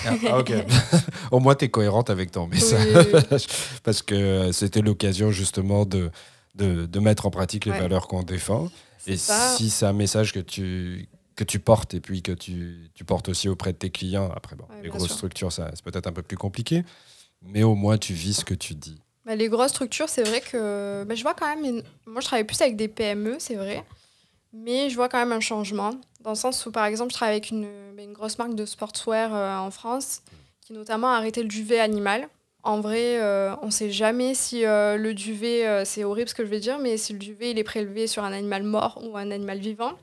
Ah, 0.06 0.39
ok. 0.39 0.54
Au 1.32 1.39
moins, 1.39 1.56
tu 1.56 1.65
es 1.65 1.69
cohérente 1.69 2.10
avec 2.10 2.32
ton 2.32 2.47
message. 2.47 3.47
Parce 3.84 4.02
que 4.02 4.52
c'était 4.52 4.82
l'occasion 4.82 5.32
justement 5.32 5.86
de, 5.86 6.12
de, 6.56 6.86
de, 6.86 6.99
mettre 6.99 7.25
en 7.25 7.32
pratique 7.32 7.65
les 7.65 7.71
valeurs 7.71 8.08
qu'on 8.08 8.23
défend. 8.23 8.69
Et 9.08 9.17
si 9.17 9.69
c'est 9.69 9.86
un 9.86 9.93
message 9.93 10.34
que 10.34 10.39
tu, 10.39 11.08
que 11.36 11.43
tu 11.43 11.60
portes 11.60 11.93
et 11.93 11.99
puis 11.99 12.21
que 12.21 12.32
tu, 12.32 12.91
tu 12.93 13.06
portes 13.06 13.30
aussi 13.30 13.49
auprès 13.49 13.73
de 13.73 13.78
tes 13.78 13.89
clients, 13.89 14.30
après, 14.36 14.56
bon, 14.56 14.65
les 14.84 14.89
grosses 14.89 15.13
structures, 15.13 15.52
c'est 15.52 15.82
peut-être 15.84 16.08
un 16.08 16.12
peu 16.12 16.21
plus 16.21 16.38
compliqué, 16.38 16.84
mais 17.41 17.63
au 17.63 17.75
moins 17.75 17.97
tu 17.97 18.13
vis 18.13 18.36
ce 18.36 18.45
que 18.45 18.54
tu 18.54 18.75
dis. 18.75 18.99
Bah, 19.25 19.36
les 19.36 19.47
grosses 19.47 19.71
structures, 19.71 20.10
c'est 20.10 20.23
vrai 20.23 20.41
que 20.41 21.04
bah, 21.08 21.15
je 21.15 21.21
vois 21.21 21.34
quand 21.34 21.47
même. 21.47 21.82
Moi, 22.06 22.21
je 22.21 22.25
travaille 22.25 22.45
plus 22.45 22.60
avec 22.62 22.75
des 22.75 22.88
PME, 22.88 23.38
c'est 23.39 23.56
vrai. 23.56 23.86
Mais 24.54 24.89
je 24.89 24.95
vois 24.95 25.08
quand 25.08 25.19
même 25.19 25.32
un 25.32 25.39
changement, 25.39 25.91
dans 26.21 26.32
le 26.32 26.36
sens 26.36 26.65
où, 26.65 26.71
par 26.71 26.86
exemple, 26.86 27.12
je 27.12 27.15
travaille 27.15 27.36
avec 27.36 27.49
une, 27.49 27.67
bah, 27.95 28.03
une 28.03 28.13
grosse 28.13 28.38
marque 28.38 28.55
de 28.55 28.65
sportswear 28.65 29.34
euh, 29.34 29.58
en 29.58 29.71
France, 29.71 30.21
qui 30.62 30.73
notamment 30.73 31.10
a 31.10 31.15
arrêté 31.15 31.41
le 31.41 31.47
duvet 31.47 31.79
animal. 31.79 32.27
En 32.63 32.82
vrai, 32.82 33.19
euh, 33.19 33.55
on 33.62 33.67
ne 33.67 33.71
sait 33.71 33.89
jamais 33.89 34.34
si 34.34 34.65
euh, 34.65 34.97
le 34.97 35.13
duvet, 35.13 35.86
c'est 35.86 36.03
horrible 36.03 36.27
ce 36.27 36.36
que 36.36 36.43
je 36.43 36.49
vais 36.49 36.60
dire, 36.60 36.77
mais 36.77 36.97
si 36.97 37.13
le 37.13 37.19
duvet 37.19 37.51
il 37.51 37.58
est 37.58 37.63
prélevé 37.63 38.05
sur 38.05 38.23
un 38.23 38.34
animal 38.34 38.63
mort 38.63 38.99
ou 39.01 39.17
un 39.17 39.32
animal 39.32 39.60
vivant. 39.60 39.93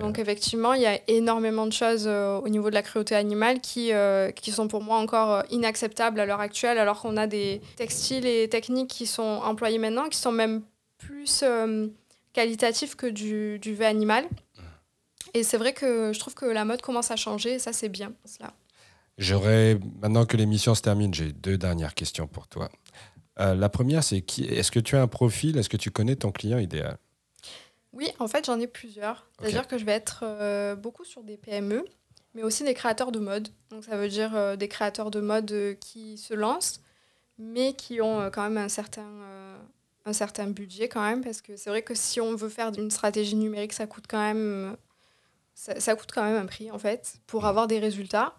Donc 0.00 0.18
effectivement, 0.18 0.74
il 0.74 0.82
y 0.82 0.86
a 0.86 0.98
énormément 1.06 1.64
de 1.64 1.72
choses 1.72 2.06
au 2.06 2.48
niveau 2.48 2.68
de 2.68 2.74
la 2.74 2.82
cruauté 2.82 3.14
animale 3.14 3.60
qui, 3.60 3.92
qui 4.34 4.50
sont 4.50 4.68
pour 4.68 4.82
moi 4.82 4.98
encore 4.98 5.44
inacceptables 5.48 6.18
à 6.20 6.26
l'heure 6.26 6.40
actuelle, 6.40 6.76
alors 6.76 7.00
qu'on 7.00 7.16
a 7.16 7.26
des 7.26 7.62
textiles 7.76 8.26
et 8.26 8.48
techniques 8.48 8.90
qui 8.90 9.06
sont 9.06 9.22
employés 9.22 9.78
maintenant, 9.78 10.08
qui 10.08 10.18
sont 10.18 10.32
même 10.32 10.62
plus 10.98 11.44
qualitatif 12.34 12.96
que 12.96 13.06
du, 13.06 13.58
du 13.60 13.74
V 13.74 13.86
animal. 13.86 14.26
Et 15.36 15.42
c'est 15.42 15.58
vrai 15.58 15.74
que 15.74 16.14
je 16.14 16.18
trouve 16.18 16.34
que 16.34 16.46
la 16.46 16.64
mode 16.64 16.80
commence 16.80 17.10
à 17.10 17.16
changer 17.16 17.56
et 17.56 17.58
ça, 17.58 17.74
c'est 17.74 17.90
bien. 17.90 18.14
Cela. 18.24 18.54
J'aurais, 19.18 19.78
maintenant 20.00 20.24
que 20.24 20.34
l'émission 20.34 20.74
se 20.74 20.80
termine, 20.80 21.12
j'ai 21.12 21.30
deux 21.30 21.58
dernières 21.58 21.92
questions 21.92 22.26
pour 22.26 22.48
toi. 22.48 22.70
Euh, 23.38 23.54
la 23.54 23.68
première, 23.68 24.02
c'est 24.02 24.22
qui, 24.22 24.44
est-ce 24.46 24.70
que 24.70 24.80
tu 24.80 24.96
as 24.96 25.02
un 25.02 25.08
profil 25.08 25.58
Est-ce 25.58 25.68
que 25.68 25.76
tu 25.76 25.90
connais 25.90 26.16
ton 26.16 26.32
client 26.32 26.56
idéal? 26.56 26.96
Oui, 27.92 28.08
en 28.18 28.28
fait, 28.28 28.46
j'en 28.46 28.58
ai 28.58 28.66
plusieurs. 28.66 29.28
C'est-à-dire 29.38 29.68
que 29.68 29.76
je 29.76 29.84
vais 29.84 29.92
être 29.92 30.20
euh, 30.22 30.74
beaucoup 30.74 31.04
sur 31.04 31.22
des 31.22 31.36
PME, 31.36 31.84
mais 32.34 32.42
aussi 32.42 32.64
des 32.64 32.72
créateurs 32.72 33.12
de 33.12 33.18
mode. 33.18 33.48
Donc, 33.68 33.84
ça 33.84 33.98
veut 33.98 34.08
dire 34.08 34.34
euh, 34.34 34.56
des 34.56 34.68
créateurs 34.68 35.10
de 35.10 35.20
mode 35.20 35.76
qui 35.80 36.16
se 36.16 36.32
lancent, 36.32 36.80
mais 37.36 37.74
qui 37.74 38.00
ont 38.00 38.30
quand 38.30 38.44
même 38.44 38.56
un 38.56 38.70
certain 38.70 39.04
un 40.06 40.12
certain 40.12 40.46
budget 40.46 40.88
quand 40.88 41.02
même, 41.02 41.22
parce 41.22 41.42
que 41.42 41.56
c'est 41.56 41.68
vrai 41.68 41.82
que 41.82 41.94
si 41.94 42.20
on 42.20 42.36
veut 42.36 42.48
faire 42.48 42.70
une 42.78 42.92
stratégie 42.92 43.34
numérique, 43.34 43.72
ça 43.72 43.88
coûte 43.88 44.04
quand 44.08 44.20
même, 44.20 44.76
ça, 45.56 45.96
coûte 45.96 46.10
quand 46.12 46.22
même 46.22 46.36
un 46.36 46.46
prix 46.46 46.70
en 46.70 46.78
fait, 46.78 47.14
pour 47.26 47.42
mm. 47.42 47.46
avoir 47.46 47.66
des 47.66 47.78
résultats. 47.78 48.34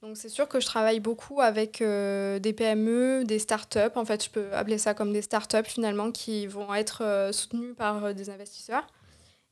Donc 0.00 0.16
c'est 0.16 0.28
sûr 0.28 0.48
que 0.48 0.58
je 0.58 0.66
travaille 0.66 0.98
beaucoup 0.98 1.40
avec 1.40 1.80
euh, 1.80 2.40
des 2.40 2.52
PME, 2.52 3.24
des 3.24 3.38
startups. 3.38 3.94
En 3.94 4.04
fait, 4.04 4.24
je 4.24 4.30
peux 4.30 4.52
appeler 4.52 4.78
ça 4.78 4.94
comme 4.94 5.12
des 5.12 5.22
startups 5.22 5.64
finalement 5.64 6.10
qui 6.10 6.48
vont 6.48 6.74
être 6.74 7.04
euh, 7.04 7.30
soutenues 7.30 7.74
par 7.74 8.04
euh, 8.04 8.12
des 8.12 8.28
investisseurs 8.30 8.86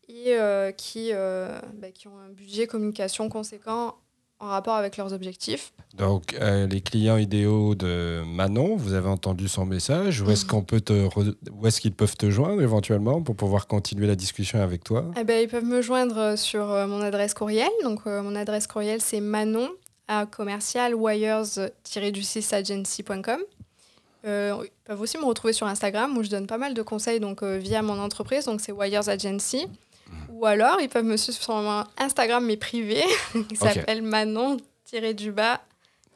et 0.08 0.36
qui, 0.76 1.12
bah, 1.12 1.92
qui 1.94 2.08
ont 2.08 2.18
un 2.18 2.30
budget 2.30 2.66
communication 2.66 3.28
conséquent 3.28 3.94
en 4.40 4.48
rapport 4.48 4.74
avec 4.74 4.96
leurs 4.96 5.12
objectifs. 5.12 5.72
Donc, 5.96 6.34
euh, 6.34 6.66
les 6.66 6.80
clients 6.80 7.18
idéaux 7.18 7.74
de 7.74 8.22
Manon, 8.24 8.74
vous 8.76 8.94
avez 8.94 9.08
entendu 9.08 9.48
son 9.48 9.66
message. 9.66 10.22
Où 10.22 10.30
est-ce 10.30 10.46
qu'on 10.46 10.62
peut 10.62 10.80
te 10.80 11.08
où 11.52 11.66
est-ce 11.66 11.80
qu'ils 11.80 11.92
peuvent 11.92 12.16
te 12.16 12.30
joindre 12.30 12.62
éventuellement 12.62 13.20
pour 13.22 13.36
pouvoir 13.36 13.66
continuer 13.66 14.06
la 14.06 14.16
discussion 14.16 14.62
avec 14.62 14.82
toi? 14.82 15.04
Eh 15.18 15.24
ben, 15.24 15.42
Ils 15.42 15.48
peuvent 15.48 15.64
me 15.64 15.82
joindre 15.82 16.38
sur 16.38 16.70
euh, 16.70 16.86
mon 16.86 17.02
adresse 17.02 17.34
courriel. 17.34 17.68
Donc, 17.84 18.00
euh, 18.06 18.22
mon 18.22 18.34
adresse 18.34 18.66
courriel, 18.66 19.02
c'est 19.02 19.20
manon 19.20 19.68
à 20.08 20.24
commercial 20.26 20.94
wires-du6 20.94 22.54
agency.com. 22.54 23.40
ils 24.24 24.70
peuvent 24.84 25.00
aussi 25.00 25.18
me 25.18 25.24
retrouver 25.24 25.52
sur 25.52 25.66
Instagram 25.66 26.16
où 26.16 26.22
je 26.22 26.30
donne 26.30 26.46
pas 26.46 26.58
mal 26.58 26.74
de 26.74 26.82
conseils 26.82 27.20
donc, 27.20 27.44
via 27.44 27.82
mon 27.82 27.98
entreprise, 28.00 28.46
donc 28.46 28.60
c'est 28.60 28.72
Wires 28.72 29.08
Agency. 29.08 29.68
Ou 30.30 30.46
alors, 30.46 30.80
ils 30.80 30.88
peuvent 30.88 31.04
me 31.04 31.16
suivre 31.16 31.38
sur 31.38 31.54
mon 31.54 31.84
Instagram, 31.98 32.44
mais 32.44 32.56
privé, 32.56 33.02
qui 33.48 33.56
s'appelle 33.56 34.02
Manon-du-bas 34.02 35.60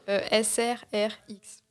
euh, 0.09 0.21
SRRX. 0.43 1.63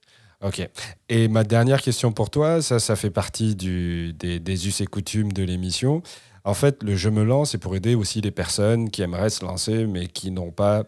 Ok. 0.41 0.67
Et 1.09 1.27
ma 1.29 1.43
dernière 1.43 1.81
question 1.81 2.11
pour 2.11 2.29
toi, 2.29 2.61
ça, 2.61 2.79
ça 2.79 2.95
fait 2.95 3.09
partie 3.09 3.55
du, 3.55 4.13
des, 4.13 4.39
des 4.39 4.67
us 4.67 4.81
et 4.81 4.87
coutumes 4.87 5.31
de 5.31 5.43
l'émission. 5.43 6.03
En 6.43 6.53
fait, 6.53 6.83
le 6.83 6.95
je 6.95 7.09
me 7.09 7.23
lance, 7.23 7.51
c'est 7.51 7.57
pour 7.57 7.75
aider 7.75 7.95
aussi 7.95 8.19
les 8.19 8.31
personnes 8.31 8.89
qui 8.89 9.01
aimeraient 9.01 9.29
se 9.29 9.45
lancer, 9.45 9.85
mais 9.85 10.07
qui 10.07 10.31
n'ont 10.31 10.51
pas 10.51 10.83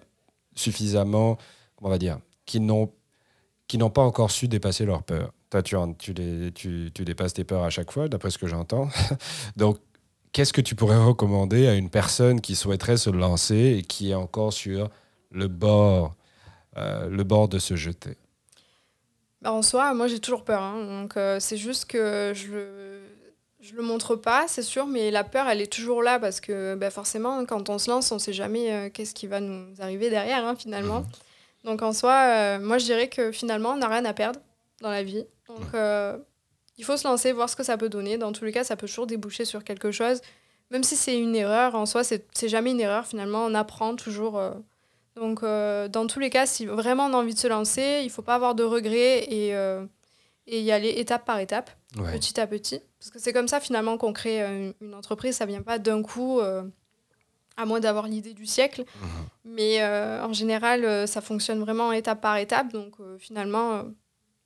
suffisamment, 0.56 1.38
on 1.82 1.90
va 1.90 1.98
dire, 1.98 2.20
qui 2.46 2.60
n'ont 2.60 2.92
qui 3.68 3.78
n'ont 3.78 3.90
pas 3.90 4.04
encore 4.04 4.30
su 4.30 4.48
dépasser 4.48 4.86
leurs 4.86 5.04
peurs. 5.04 5.34
Toi, 5.50 5.64
tu, 5.64 5.76
tu, 5.98 6.14
les, 6.14 6.52
tu, 6.52 6.92
tu 6.94 7.06
dépasses 7.06 7.34
tes 7.34 7.44
peurs 7.44 7.64
à 7.64 7.70
chaque 7.70 7.92
fois, 7.92 8.08
d'après 8.08 8.30
ce 8.30 8.38
que 8.38 8.46
j'entends. 8.46 8.90
Donc, 9.56 9.80
qu'est-ce 10.36 10.52
que 10.52 10.60
tu 10.60 10.76
pourrais 10.76 11.02
recommander 11.02 11.66
à 11.66 11.76
une 11.76 11.90
personne 11.90 12.42
qui 12.42 12.58
souhaiterait 12.58 12.98
se 12.98 13.10
lancer 13.10 13.78
et 13.78 13.84
qui 13.84 14.12
est 14.12 14.16
encore 14.16 14.52
sur 14.52 14.90
le 15.32 15.48
bord, 15.48 16.14
euh, 16.76 17.08
le 17.08 17.24
bord 17.24 17.48
de 17.48 17.58
se 17.58 17.78
jeter? 17.78 18.18
Bah, 19.42 19.54
En 19.54 19.62
soi, 19.62 19.94
moi 19.94 20.08
j'ai 20.08 20.20
toujours 20.20 20.44
peur. 20.44 20.62
Hein. 20.62 21.02
donc 21.02 21.16
euh, 21.16 21.40
c'est 21.40 21.56
juste 21.56 21.86
que 21.86 22.34
je 22.36 22.48
le, 22.52 23.00
je 23.62 23.76
le 23.76 23.82
montre 23.82 24.18
pas, 24.18 24.44
c'est 24.50 24.62
sûr, 24.62 24.88
mais 24.88 25.10
la 25.10 25.24
peur 25.24 25.48
elle 25.48 25.62
est 25.62 25.72
toujours 25.72 26.04
là 26.04 26.20
parce 26.20 26.42
que 26.42 26.76
bah, 26.76 26.90
forcément, 26.90 27.46
quand 27.46 27.70
on 27.70 27.78
se 27.78 27.90
lance, 27.90 28.12
on 28.12 28.20
sait 28.20 28.34
jamais 28.34 28.74
euh, 28.74 28.90
qu'est-ce 28.90 29.14
qui 29.14 29.28
va 29.28 29.40
nous 29.40 29.74
arriver 29.80 30.10
derrière 30.10 30.46
hein, 30.46 30.58
finalement. 30.58 31.00
Mhm. 31.00 31.08
Donc 31.64 31.82
en 31.82 31.94
soi, 31.94 32.60
moi 32.60 32.78
je 32.78 32.84
dirais 32.84 33.08
que 33.08 33.32
finalement, 33.32 33.70
on 33.70 33.78
n'a 33.78 33.88
rien 33.88 34.04
à 34.04 34.14
perdre 34.14 34.42
dans 34.82 34.92
la 34.92 35.02
vie. 35.02 35.26
Donc 35.48 35.74
il 36.78 36.84
faut 36.84 36.98
se 36.98 37.08
lancer, 37.08 37.32
voir 37.32 37.50
ce 37.50 37.56
que 37.56 37.64
ça 37.64 37.78
peut 37.78 37.90
donner. 37.90 38.18
Dans 38.18 38.32
tous 38.32 38.46
les 38.46 38.52
cas, 38.52 38.64
ça 38.64 38.76
peut 38.76 38.88
toujours 38.88 39.08
déboucher 39.08 39.46
sur 39.46 39.64
quelque 39.64 39.92
chose. 39.92 40.22
même 40.72 40.84
si 40.84 40.96
c'est 40.96 41.18
une 41.18 41.36
erreur, 41.36 41.76
en 41.76 41.86
soi, 41.86 42.04
c'est 42.04 42.50
jamais 42.50 42.72
une 42.72 42.82
erreur. 42.82 43.06
Finalement, 43.06 43.46
on 43.46 43.54
apprend 43.54 43.96
toujours. 43.96 44.38
Euh. 44.38 44.52
donc, 45.16 45.44
euh, 45.44 45.88
dans 45.88 46.08
tous 46.08 46.20
les 46.20 46.30
cas, 46.30 46.46
si 46.46 46.66
vraiment 46.66 47.06
on 47.06 47.14
a 47.14 47.18
envie 47.18 47.34
de 47.34 47.40
se 47.40 47.48
lancer, 47.48 48.02
il 48.04 48.10
faut 48.10 48.24
pas 48.24 48.36
avoir 48.36 48.56
de 48.56 48.64
regrets 48.64 49.20
et, 49.24 49.52
et 50.48 50.62
y 50.62 50.72
aller 50.72 50.90
étape 50.90 51.26
par 51.26 51.40
étape, 51.40 51.70
petit 51.96 52.40
à 52.40 52.48
petit. 52.48 52.82
Parce 53.00 53.12
que 53.12 53.20
c'est 53.20 53.34
comme 53.34 53.48
ça, 53.48 53.60
finalement, 53.60 53.98
qu'on 53.98 54.14
crée 54.14 54.42
une, 54.82 54.96
entreprise. 54.96 55.36
Ça 55.36 55.46
vient 55.46 55.62
pas 55.62 55.80
d'un 55.80 56.02
coup 56.02 56.42
à 56.42 57.66
moins 57.66 57.80
d'avoir 57.80 58.08
l'idée 58.08 58.34
du 58.34 58.46
siècle. 58.46 58.84
Mhm. 59.02 59.08
Mais 59.46 59.86
en 59.86 60.34
général, 60.34 61.08
ça 61.08 61.22
fonctionne 61.22 61.62
vraiment 61.62 61.94
étape 61.94 62.20
par 62.20 62.36
étape. 62.38 62.74
Donc 62.74 62.96
finalement, 63.20 63.86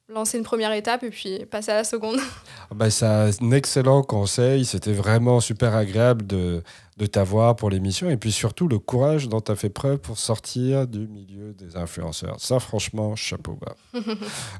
lancer 0.09 0.37
une 0.37 0.43
première 0.43 0.73
étape 0.73 1.03
et 1.03 1.09
puis 1.09 1.45
passer 1.45 1.71
à 1.71 1.75
la 1.75 1.83
seconde. 1.83 2.19
Ah 2.71 2.75
bah, 2.75 2.91
c'est 2.91 3.05
un 3.07 3.51
excellent 3.51 4.03
conseil. 4.03 4.63
C'était 4.63 4.93
vraiment 4.93 5.39
super 5.39 5.73
agréable 5.73 6.27
de, 6.27 6.61
de 6.97 7.05
t'avoir 7.07 7.55
pour 7.55 7.71
l'émission 7.71 8.11
et 8.11 8.17
puis 8.17 8.31
surtout 8.31 8.67
le 8.67 8.77
courage 8.77 9.27
dont 9.27 9.41
tu 9.41 9.51
as 9.51 9.55
fait 9.55 9.71
preuve 9.71 9.97
pour 9.97 10.19
sortir 10.19 10.85
du 10.85 11.07
milieu 11.07 11.53
des 11.53 11.75
influenceurs. 11.77 12.35
Ça, 12.39 12.59
franchement, 12.59 13.15
chapeau 13.15 13.57
bas. 13.59 13.75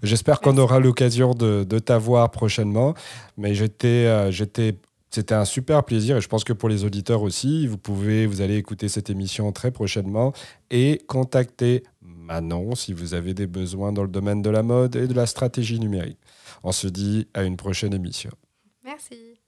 J'espère 0.02 0.42
qu'on 0.42 0.58
aura 0.58 0.80
l'occasion 0.80 1.36
de, 1.36 1.64
de 1.64 1.78
t'avoir 1.78 2.32
prochainement. 2.32 2.96
Mais 3.38 3.54
j'étais, 3.54 4.08
euh, 4.08 4.32
j'étais 4.32 4.76
c'était 5.12 5.36
un 5.36 5.46
super 5.46 5.84
plaisir 5.84 6.18
et 6.18 6.22
je 6.22 6.28
pense 6.28 6.44
que 6.44 6.54
pour 6.54 6.70
les 6.70 6.86
auditeurs 6.86 7.24
aussi, 7.24 7.68
vous 7.68 7.78
pouvez, 7.78 8.26
vous 8.28 8.42
allez 8.42 8.58
écouter 8.58 8.88
cette 8.88 9.10
émission 9.10 9.52
très 9.52 9.72
prochainement 9.72 10.34
et 10.70 11.02
contacter 11.08 11.84
Manon 12.30 12.76
si 12.76 12.94
vous 12.94 13.16
avez 13.16 13.34
des 13.34 13.48
besoins 13.48 13.92
dans 13.92 14.04
le 14.04 14.10
domaine 14.10 14.44
de 14.44 14.52
la 14.52 14.62
mode 14.62 14.96
et 14.96 15.08
de 15.08 15.14
la 15.14 15.26
stratégie 15.26 15.80
numérique. 15.80 16.20
On 16.64 16.72
se 16.72 16.88
dit 16.88 17.28
à 17.34 17.44
une 17.44 17.58
prochaine 17.58 17.94
émission. 17.94 18.32
Merci. 18.86 19.39